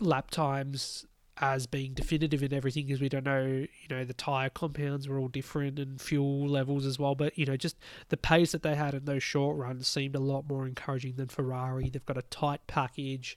[0.00, 1.06] lap times
[1.38, 5.18] as being definitive in everything because we don't know, you know, the tire compounds were
[5.18, 7.14] all different and fuel levels as well.
[7.14, 7.76] But, you know, just
[8.08, 11.28] the pace that they had in those short runs seemed a lot more encouraging than
[11.28, 11.90] Ferrari.
[11.90, 13.36] They've got a tight package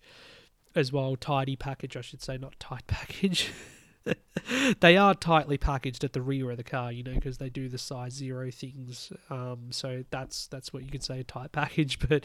[0.75, 3.49] as well, tidy package, I should say, not tight package.
[4.79, 7.69] they are tightly packaged at the rear of the car, you know, because they do
[7.69, 9.11] the size zero things.
[9.29, 12.23] Um, so that's that's what you could say a tight package, but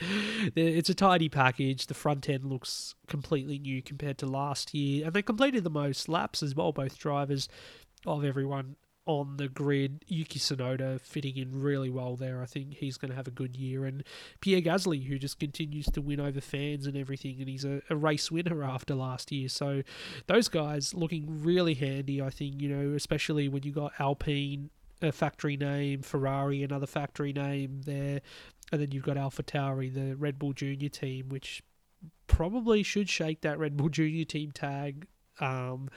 [0.55, 1.87] it's a tidy package.
[1.87, 6.09] The front end looks completely new compared to last year, and they completed the most
[6.09, 7.49] laps as well, both drivers
[8.07, 8.77] of everyone
[9.07, 10.05] on the grid.
[10.07, 12.43] Yuki Tsunoda fitting in really well there.
[12.43, 13.85] I think he's going to have a good year.
[13.85, 14.05] And
[14.41, 17.97] Pierre Gasly, who just continues to win over fans and everything, and he's a, a
[17.97, 19.49] race winner after last year.
[19.49, 19.83] So
[20.27, 24.71] those guys looking really handy, I think, you know, especially when you got Alpine
[25.03, 28.21] a factory name, Ferrari another factory name there,
[28.71, 31.63] and then you've got Alpha Tauri, the Red Bull Junior team, which
[32.29, 35.07] probably should shake that Red Bull Junior team tag
[35.41, 35.89] um,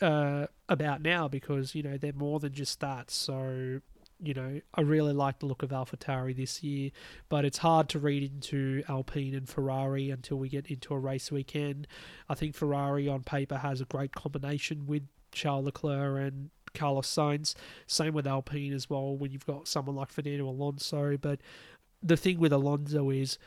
[0.00, 3.10] uh, about now because you know they're more than just that.
[3.10, 3.80] So
[4.18, 6.90] you know, I really like the look of AlphaTauri this year,
[7.28, 11.30] but it's hard to read into Alpine and Ferrari until we get into a race
[11.30, 11.86] weekend.
[12.28, 17.54] I think Ferrari on paper has a great combination with Charles Leclerc and Carlos Sainz.
[17.86, 21.18] Same with Alpine as well when you've got someone like Fernando Alonso.
[21.18, 21.40] But
[22.02, 23.38] the thing with Alonso is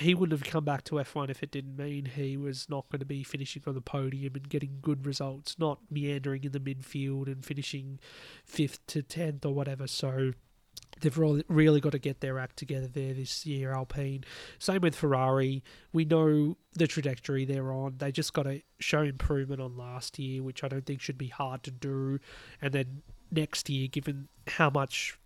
[0.00, 3.00] he wouldn't have come back to F1 if it didn't mean he was not going
[3.00, 7.26] to be finishing on the podium and getting good results, not meandering in the midfield
[7.26, 7.98] and finishing
[8.44, 9.86] fifth to tenth or whatever.
[9.86, 10.32] So
[11.00, 11.18] they've
[11.48, 14.24] really got to get their act together there this year, Alpine.
[14.58, 15.62] Same with Ferrari.
[15.92, 17.96] We know the trajectory they're on.
[17.98, 21.28] They just got to show improvement on last year, which I don't think should be
[21.28, 22.20] hard to do.
[22.60, 25.18] And then next year, given how much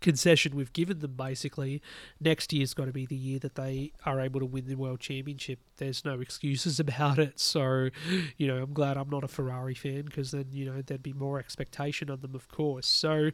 [0.00, 1.80] concession we've given them basically
[2.20, 5.00] next year's got to be the year that they are able to win the world
[5.00, 5.58] championship.
[5.76, 7.90] There's no excuses about it so
[8.36, 11.12] you know i'm glad i'm not a ferrari fan because then you know there'd be
[11.12, 12.86] more expectation on them of course.
[12.86, 13.30] So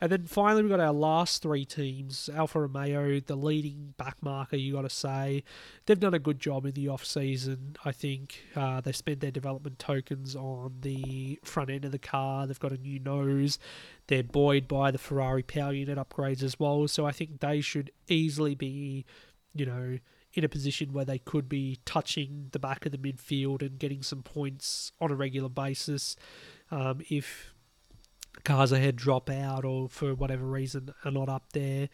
[0.00, 4.74] and then finally we've got our last three teams alfa romeo the leading backmarker you
[4.74, 5.42] got to say.
[5.86, 8.44] They've done a good job in the off season i think.
[8.54, 12.46] Uh, they spent their development tokens on the front end of the car.
[12.46, 13.58] They've got a new nose
[14.06, 17.90] they're buoyed by the Ferrari power unit upgrades as well, so I think they should
[18.08, 19.04] easily be,
[19.54, 19.98] you know,
[20.34, 24.02] in a position where they could be touching the back of the midfield and getting
[24.02, 26.16] some points on a regular basis.
[26.70, 27.54] Um, if
[28.42, 31.88] cars ahead drop out or for whatever reason are not up there.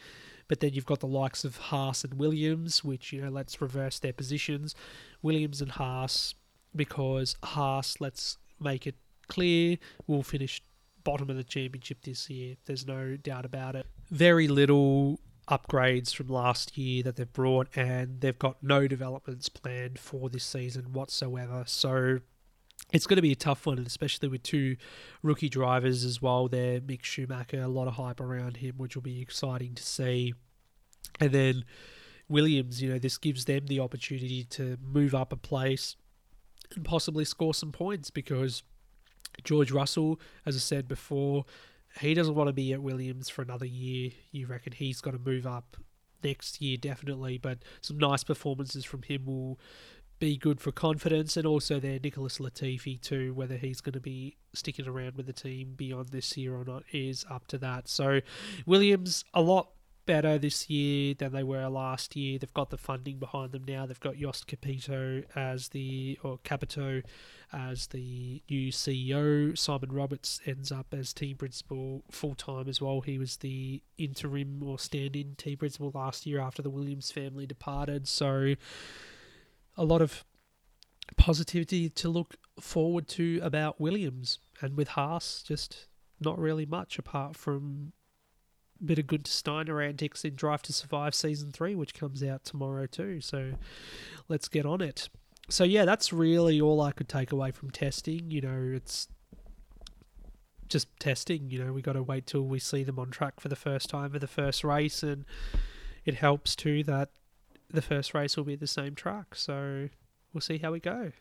[0.48, 3.98] But then you've got the likes of Haas and Williams, which, you know, let's reverse
[3.98, 4.74] their positions.
[5.22, 6.34] Williams and Haas,
[6.74, 8.96] because Haas, let's make it
[9.28, 10.61] clear, will finish
[11.05, 12.57] bottom of the championship this year.
[12.66, 13.86] There's no doubt about it.
[14.11, 19.98] Very little upgrades from last year that they've brought, and they've got no developments planned
[19.98, 21.64] for this season whatsoever.
[21.66, 22.20] So
[22.92, 24.76] it's going to be a tough one, especially with two
[25.22, 26.48] rookie drivers as well.
[26.48, 30.34] There, Mick Schumacher, a lot of hype around him, which will be exciting to see.
[31.20, 31.64] And then
[32.28, 35.96] Williams, you know, this gives them the opportunity to move up a place
[36.74, 38.62] and possibly score some points because
[39.45, 41.45] George Russell, as I said before,
[42.01, 44.11] he doesn't want to be at Williams for another year.
[44.30, 45.76] You reckon he's got to move up
[46.22, 47.38] next year, definitely.
[47.38, 49.59] But some nice performances from him will
[50.20, 51.36] be good for confidence.
[51.36, 55.32] And also there, Nicholas Latifi, too, whether he's going to be sticking around with the
[55.32, 57.88] team beyond this year or not is up to that.
[57.88, 58.20] So
[58.66, 59.70] Williams, a lot
[60.11, 62.36] better this year than they were last year.
[62.36, 63.86] They've got the funding behind them now.
[63.86, 67.02] They've got Jost Capito as the or Capito
[67.52, 69.56] as the new CEO.
[69.56, 73.02] Simon Roberts ends up as team principal full time as well.
[73.02, 78.08] He was the interim or stand-in team principal last year after the Williams family departed.
[78.08, 78.56] So
[79.76, 80.24] a lot of
[81.16, 85.86] positivity to look forward to about Williams and with Haas just
[86.18, 87.92] not really much apart from
[88.84, 92.86] bit of good Steiner antics in Drive to Survive season three, which comes out tomorrow
[92.86, 93.20] too.
[93.20, 93.52] So
[94.28, 95.08] let's get on it.
[95.48, 98.30] So yeah, that's really all I could take away from testing.
[98.30, 99.08] You know, it's
[100.68, 101.50] just testing.
[101.50, 103.90] You know, we got to wait till we see them on track for the first
[103.90, 105.24] time for the first race, and
[106.04, 107.10] it helps too that
[107.68, 109.34] the first race will be the same track.
[109.34, 109.88] So
[110.32, 111.12] we'll see how we go.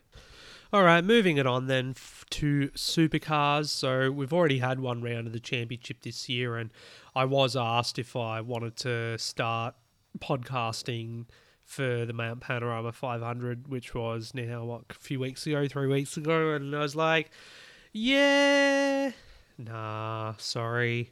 [0.72, 3.70] All right, moving it on then f- to supercars.
[3.70, 6.70] So we've already had one round of the championship this year, and
[7.12, 9.74] I was asked if I wanted to start
[10.20, 11.24] podcasting
[11.64, 16.16] for the Mount Panorama 500, which was now what a few weeks ago, three weeks
[16.16, 17.32] ago, and I was like,
[17.92, 19.10] yeah,
[19.58, 21.10] nah, sorry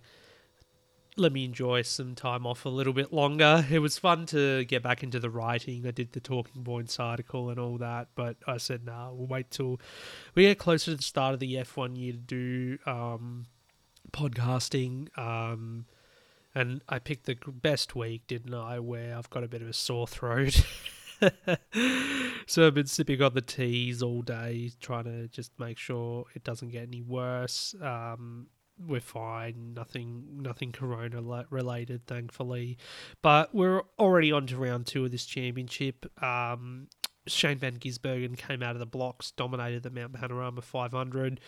[1.18, 3.64] let me enjoy some time off a little bit longer.
[3.70, 5.86] It was fun to get back into the writing.
[5.86, 9.50] I did the Talking Points article and all that, but I said, nah, we'll wait
[9.50, 9.80] till
[10.34, 13.46] we get closer to the start of the F1 year to do um,
[14.12, 15.16] podcasting.
[15.18, 15.86] Um,
[16.54, 19.72] and I picked the best week, didn't I, where I've got a bit of a
[19.72, 20.64] sore throat.
[22.46, 26.44] so I've been sipping on the teas all day, trying to just make sure it
[26.44, 27.74] doesn't get any worse.
[27.82, 28.46] Um,
[28.86, 29.74] we're fine.
[29.74, 32.78] Nothing, nothing Corona related, thankfully.
[33.22, 36.06] But we're already on to round two of this championship.
[36.22, 36.88] Um,
[37.26, 41.40] Shane Van Gisbergen came out of the blocks, dominated the Mount Panorama 500,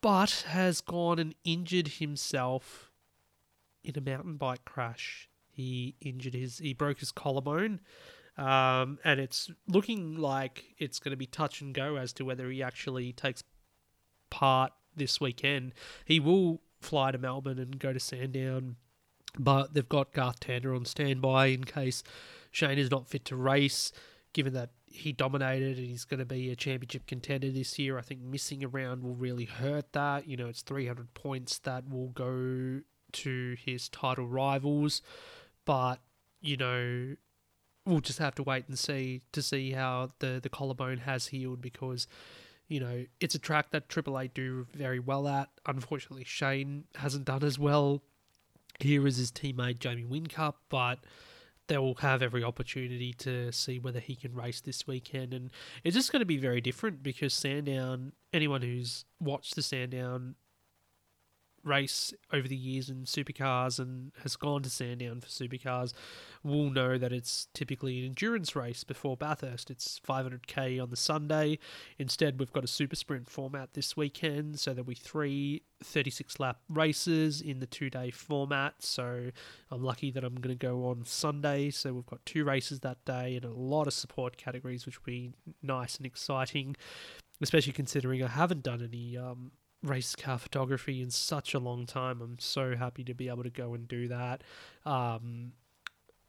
[0.00, 2.90] but has gone and injured himself
[3.84, 5.28] in a mountain bike crash.
[5.50, 7.80] He injured his, he broke his collarbone.
[8.36, 12.50] Um, and it's looking like it's going to be touch and go as to whether
[12.50, 13.44] he actually takes
[14.30, 15.74] part this weekend.
[16.06, 18.76] He will fly to Melbourne and go to Sandown.
[19.38, 22.02] But they've got Garth Tander on standby in case
[22.50, 23.92] Shane is not fit to race,
[24.34, 27.98] given that he dominated and he's going to be a championship contender this year.
[27.98, 30.28] I think missing a round will really hurt that.
[30.28, 32.80] You know, it's 300 points that will go
[33.12, 35.00] to his title rivals.
[35.64, 36.00] But,
[36.40, 37.16] you know,
[37.86, 41.60] we'll just have to wait and see to see how the, the collarbone has healed
[41.60, 42.06] because
[42.72, 45.50] you know, it's a track that Triple Eight do very well at.
[45.66, 48.02] Unfortunately, Shane hasn't done as well
[48.80, 51.00] here as his teammate Jamie Whincup, but
[51.66, 55.34] they'll have every opportunity to see whether he can race this weekend.
[55.34, 55.50] And
[55.84, 60.34] it's just going to be very different because Sandown, anyone who's watched the Sandown
[61.64, 65.92] race over the years in supercars and has gone to Sandown for supercars
[66.42, 69.70] will know that it's typically an endurance race before Bathurst.
[69.70, 71.58] It's 500k on the Sunday.
[71.98, 76.58] Instead, we've got a super sprint format this weekend, so there'll be three 36 lap
[76.68, 78.74] races in the two day format.
[78.80, 79.30] So
[79.70, 81.70] I'm lucky that I'm going to go on Sunday.
[81.70, 85.12] So we've got two races that day and a lot of support categories, which will
[85.12, 85.32] be
[85.62, 86.76] nice and exciting
[87.40, 89.50] especially considering I haven't done any um,
[89.82, 92.20] race car photography in such a long time.
[92.20, 94.42] I'm so happy to be able to go and do that.
[94.84, 95.52] Um,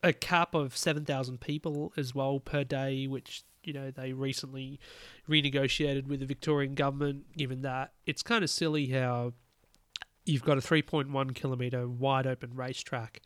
[0.01, 4.79] a cap of 7,000 people as well per day, which, you know, they recently
[5.29, 9.33] renegotiated with the Victorian government, given that it's kind of silly how
[10.25, 13.21] you've got a 3.1 kilometre wide open racetrack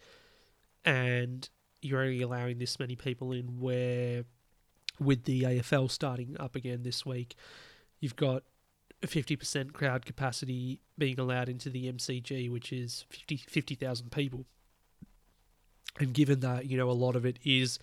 [0.83, 1.49] and
[1.81, 4.23] you're only allowing this many people in where
[4.99, 7.35] with the AFL starting up again this week,
[7.99, 8.43] you've got
[9.01, 14.45] 50% crowd capacity being allowed into the MCG, which is 50 50,000 people.
[15.99, 17.79] And given that, you know, a lot of it is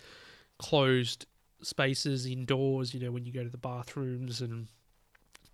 [0.57, 1.25] closed
[1.61, 4.67] spaces indoors, you know, when you go to the bathrooms and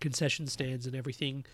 [0.00, 1.44] concession stands and everything,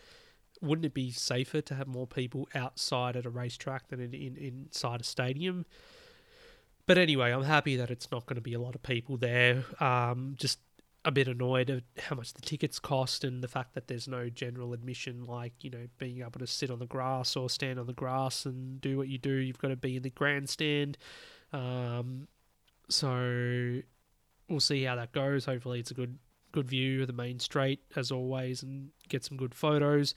[0.61, 4.37] wouldn't it be safer to have more people outside at a racetrack than in, in
[4.37, 5.65] inside a stadium?
[6.87, 9.65] But anyway, I'm happy that it's not going to be a lot of people there.
[9.79, 10.59] Um, just
[11.05, 14.29] a bit annoyed at how much the tickets cost and the fact that there's no
[14.29, 17.87] general admission, like, you know, being able to sit on the grass or stand on
[17.87, 19.33] the grass and do what you do.
[19.33, 20.99] You've got to be in the grandstand.
[21.53, 22.29] Um,
[22.89, 23.81] so
[24.49, 25.45] we'll see how that goes.
[25.45, 26.19] Hopefully, it's a good
[26.51, 30.15] good view of the main straight as always and get some good photos.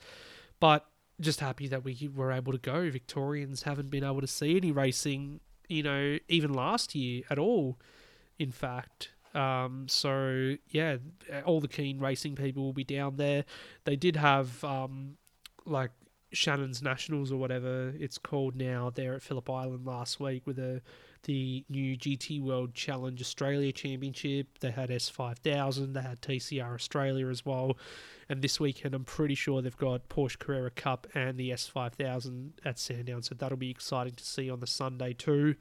[0.60, 0.86] But
[1.20, 2.90] just happy that we were able to go.
[2.90, 7.78] Victorians haven't been able to see any racing, you know, even last year at all.
[8.38, 10.96] In fact, um, so yeah,
[11.44, 13.44] all the keen racing people will be down there.
[13.84, 15.16] They did have um,
[15.64, 15.90] like
[16.32, 20.82] Shannon's Nationals or whatever it's called now there at Phillip Island last week with the
[21.24, 24.58] the new GT World Challenge Australia Championship.
[24.58, 27.78] They had S5000, they had TCR Australia as well.
[28.28, 32.78] And this weekend, I'm pretty sure they've got Porsche Carrera Cup and the S5000 at
[32.78, 33.22] Sandown.
[33.22, 35.54] So that'll be exciting to see on the Sunday too.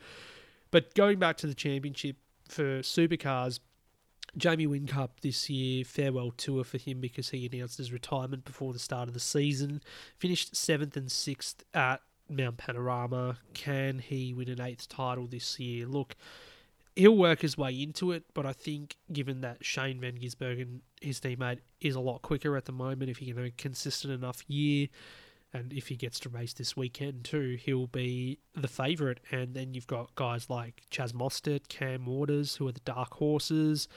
[0.72, 2.15] But going back to the championship,
[2.52, 3.60] for supercars,
[4.38, 8.80] Jamie Whincup this year, farewell tour for him because he announced his retirement before the
[8.80, 9.82] start of the season.
[10.18, 13.38] Finished seventh and sixth at Mount Panorama.
[13.54, 15.86] Can he win an eighth title this year?
[15.86, 16.16] Look,
[16.95, 21.20] he'll work his way into it, but I think given that Shane Van Gisbergen, his
[21.20, 24.43] teammate, is a lot quicker at the moment, if he can have a consistent enough
[24.47, 24.88] year,
[25.54, 29.20] and if he gets to race this weekend too, he'll be the favourite.
[29.32, 33.88] And then you've got guys like Chaz Mostert, Cam Waters, who are the dark horses.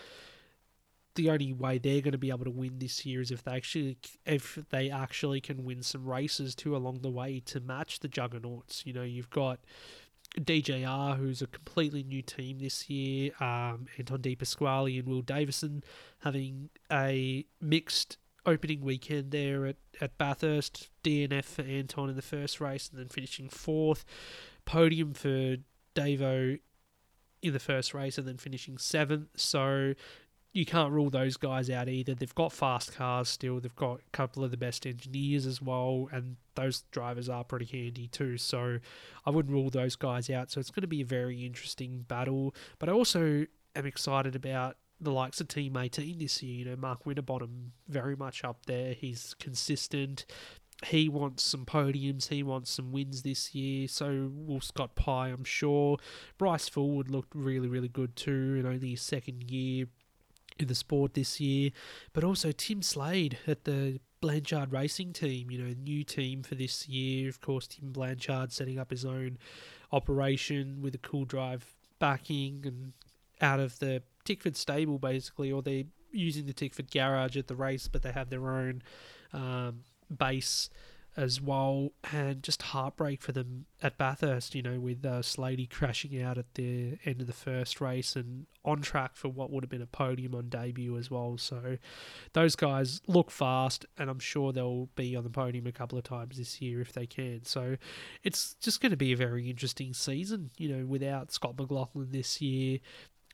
[1.15, 3.53] The only way they're going to be able to win this year is if they
[3.53, 8.09] actually if they actually can win some races too along the way to match the
[8.09, 8.85] juggernauts.
[8.85, 9.61] You know, you've got
[10.37, 13.31] DJR, who's a completely new team this year.
[13.39, 15.85] Um, Anton De Pasquale and Will Davison
[16.23, 20.91] having a mixed opening weekend there at, at Bathurst.
[21.03, 24.05] DNF for Anton in the first race and then finishing fourth.
[24.65, 25.57] Podium for
[25.95, 26.59] Davo
[27.43, 29.29] in the first race and then finishing seventh.
[29.37, 29.95] So
[30.55, 32.15] you can't rule those guys out either.
[32.15, 33.61] They've got fast cars still.
[33.61, 37.67] They've got a couple of the best engineers as well, and those drivers are pretty
[37.67, 38.39] handy too.
[38.39, 38.79] So
[39.27, 40.53] I wouldn't rule those guys out.
[40.53, 42.55] So it's going to be a very interesting battle.
[42.79, 46.59] But I also am excited about the likes of Team 18 this year.
[46.59, 48.93] You know, Mark Winterbottom very much up there.
[48.95, 50.27] He's consistent.
[50.87, 52.29] He wants some podiums.
[52.29, 53.89] He wants some wins this year.
[53.89, 55.99] So will Scott Pye, I'm sure.
[56.39, 59.87] Bryce Fullwood looked really, really good too in only his second year
[60.59, 61.71] in the sport this year.
[62.13, 66.89] But also Tim Slade at the Blanchard Racing team, you know, new team for this
[66.89, 67.29] year.
[67.29, 69.39] Of course, Tim Blanchard setting up his own
[69.93, 71.63] operation with a CoolDrive
[71.99, 72.93] backing and
[73.45, 77.89] out of the Tickford stable basically, or they're using the Tickford garage at the race,
[77.89, 78.83] but they have their own
[79.33, 79.81] um,
[80.17, 80.71] base
[81.17, 84.55] as well, and just heartbreak for them at Bathurst.
[84.55, 88.47] You know, with uh, Slady crashing out at the end of the first race and
[88.65, 91.37] on track for what would have been a podium on debut as well.
[91.39, 91.77] So
[92.33, 96.05] those guys look fast, and I'm sure they'll be on the podium a couple of
[96.05, 97.45] times this year if they can.
[97.45, 97.77] So
[98.25, 100.51] it's just going to be a very interesting season.
[100.59, 102.81] You know, without Scott McLaughlin this year,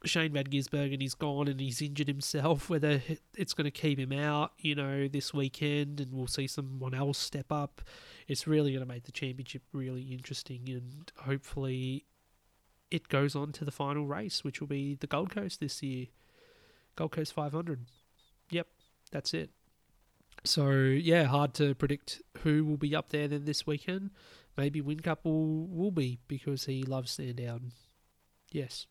[0.05, 2.70] Shane Van Gisbergen he's gone and he's injured himself.
[2.70, 3.03] Whether
[3.36, 7.18] it's going to keep him out, you know, this weekend, and we'll see someone else
[7.18, 7.82] step up.
[8.26, 12.07] It's really going to make the championship really interesting, and hopefully,
[12.90, 16.07] it goes on to the final race, which will be the Gold Coast this year,
[16.96, 17.86] Gold Coast 500.
[18.51, 18.66] Yep,
[19.12, 19.51] that's it.
[20.44, 24.11] So yeah, hard to predict who will be up there then this weekend.
[24.57, 27.72] Maybe Whincup will will be because he loves Sandown.
[28.51, 28.86] Yes.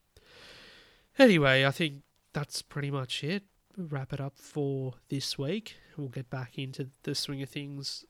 [1.20, 3.44] Anyway, I think that's pretty much it.
[3.76, 5.76] We'll wrap it up for this week.
[5.98, 8.06] We'll get back into the swing of things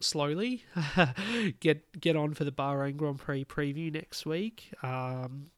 [0.00, 0.64] slowly.
[1.60, 4.70] get get on for the Bahrain Grand Prix preview next week.
[4.82, 5.50] Um,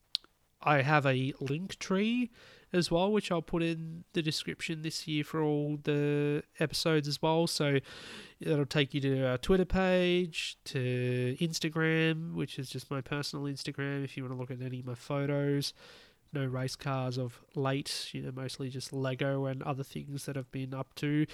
[0.61, 2.31] I have a Linktree
[2.73, 7.23] as well, which I'll put in the description this year for all the episodes as
[7.23, 7.47] well.
[7.47, 7.79] So
[8.41, 14.05] that'll take you to our Twitter page, to Instagram, which is just my personal Instagram
[14.05, 15.73] if you want to look at any of my photos
[16.33, 20.51] no race cars of late, you know, mostly just Lego and other things that I've
[20.53, 21.27] been up to.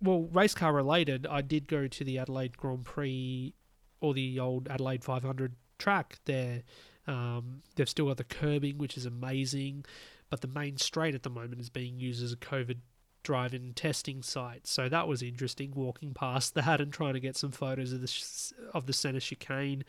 [0.00, 3.54] Well, race car related, I did go to the Adelaide Grand Prix
[4.00, 6.62] or the old Adelaide 500 track there.
[7.06, 9.84] Um, they've still got the curbing, which is amazing,
[10.30, 12.78] but the main straight at the moment is being used as a COVID
[13.22, 14.66] drive-in testing site.
[14.66, 18.52] So that was interesting, walking past that and trying to get some photos of the
[18.72, 19.84] of the centre chicane,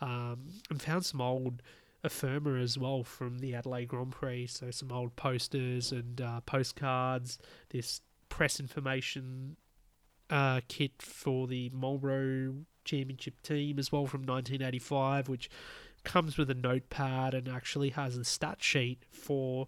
[0.00, 1.62] um, and found some old
[2.04, 4.46] ephemera as well from the Adelaide Grand Prix.
[4.48, 7.38] So some old posters and uh, postcards.
[7.70, 9.56] This press information
[10.30, 15.50] uh, kit for the Marlboro Championship team as well from 1985, which
[16.04, 19.66] comes with a notepad and actually has a stat sheet for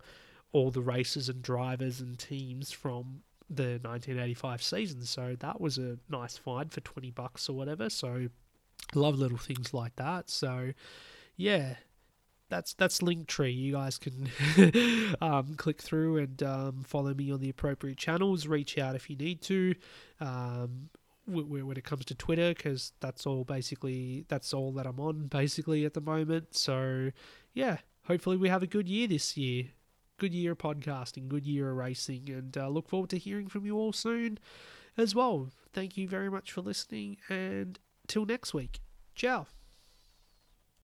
[0.53, 5.05] all the races and drivers and teams from the 1985 season.
[5.05, 7.91] So that was a nice find for 20 bucks or whatever.
[7.91, 8.29] So
[8.95, 10.31] love little things like that.
[10.31, 10.73] So
[11.37, 11.75] yeah,
[12.51, 13.57] that's that's Linktree.
[13.57, 14.29] You guys can
[15.23, 18.47] um, click through and um, follow me on the appropriate channels.
[18.47, 19.75] Reach out if you need to.
[20.21, 20.91] Um,
[21.27, 25.85] when it comes to Twitter, because that's all basically that's all that I'm on basically
[25.85, 26.57] at the moment.
[26.57, 27.11] So
[27.55, 29.67] yeah, hopefully we have a good year this year.
[30.19, 33.65] Good year of podcasting, good year of racing, and uh, look forward to hearing from
[33.65, 34.39] you all soon
[34.99, 35.49] as well.
[35.73, 38.81] Thank you very much for listening, and till next week.
[39.15, 39.47] Ciao.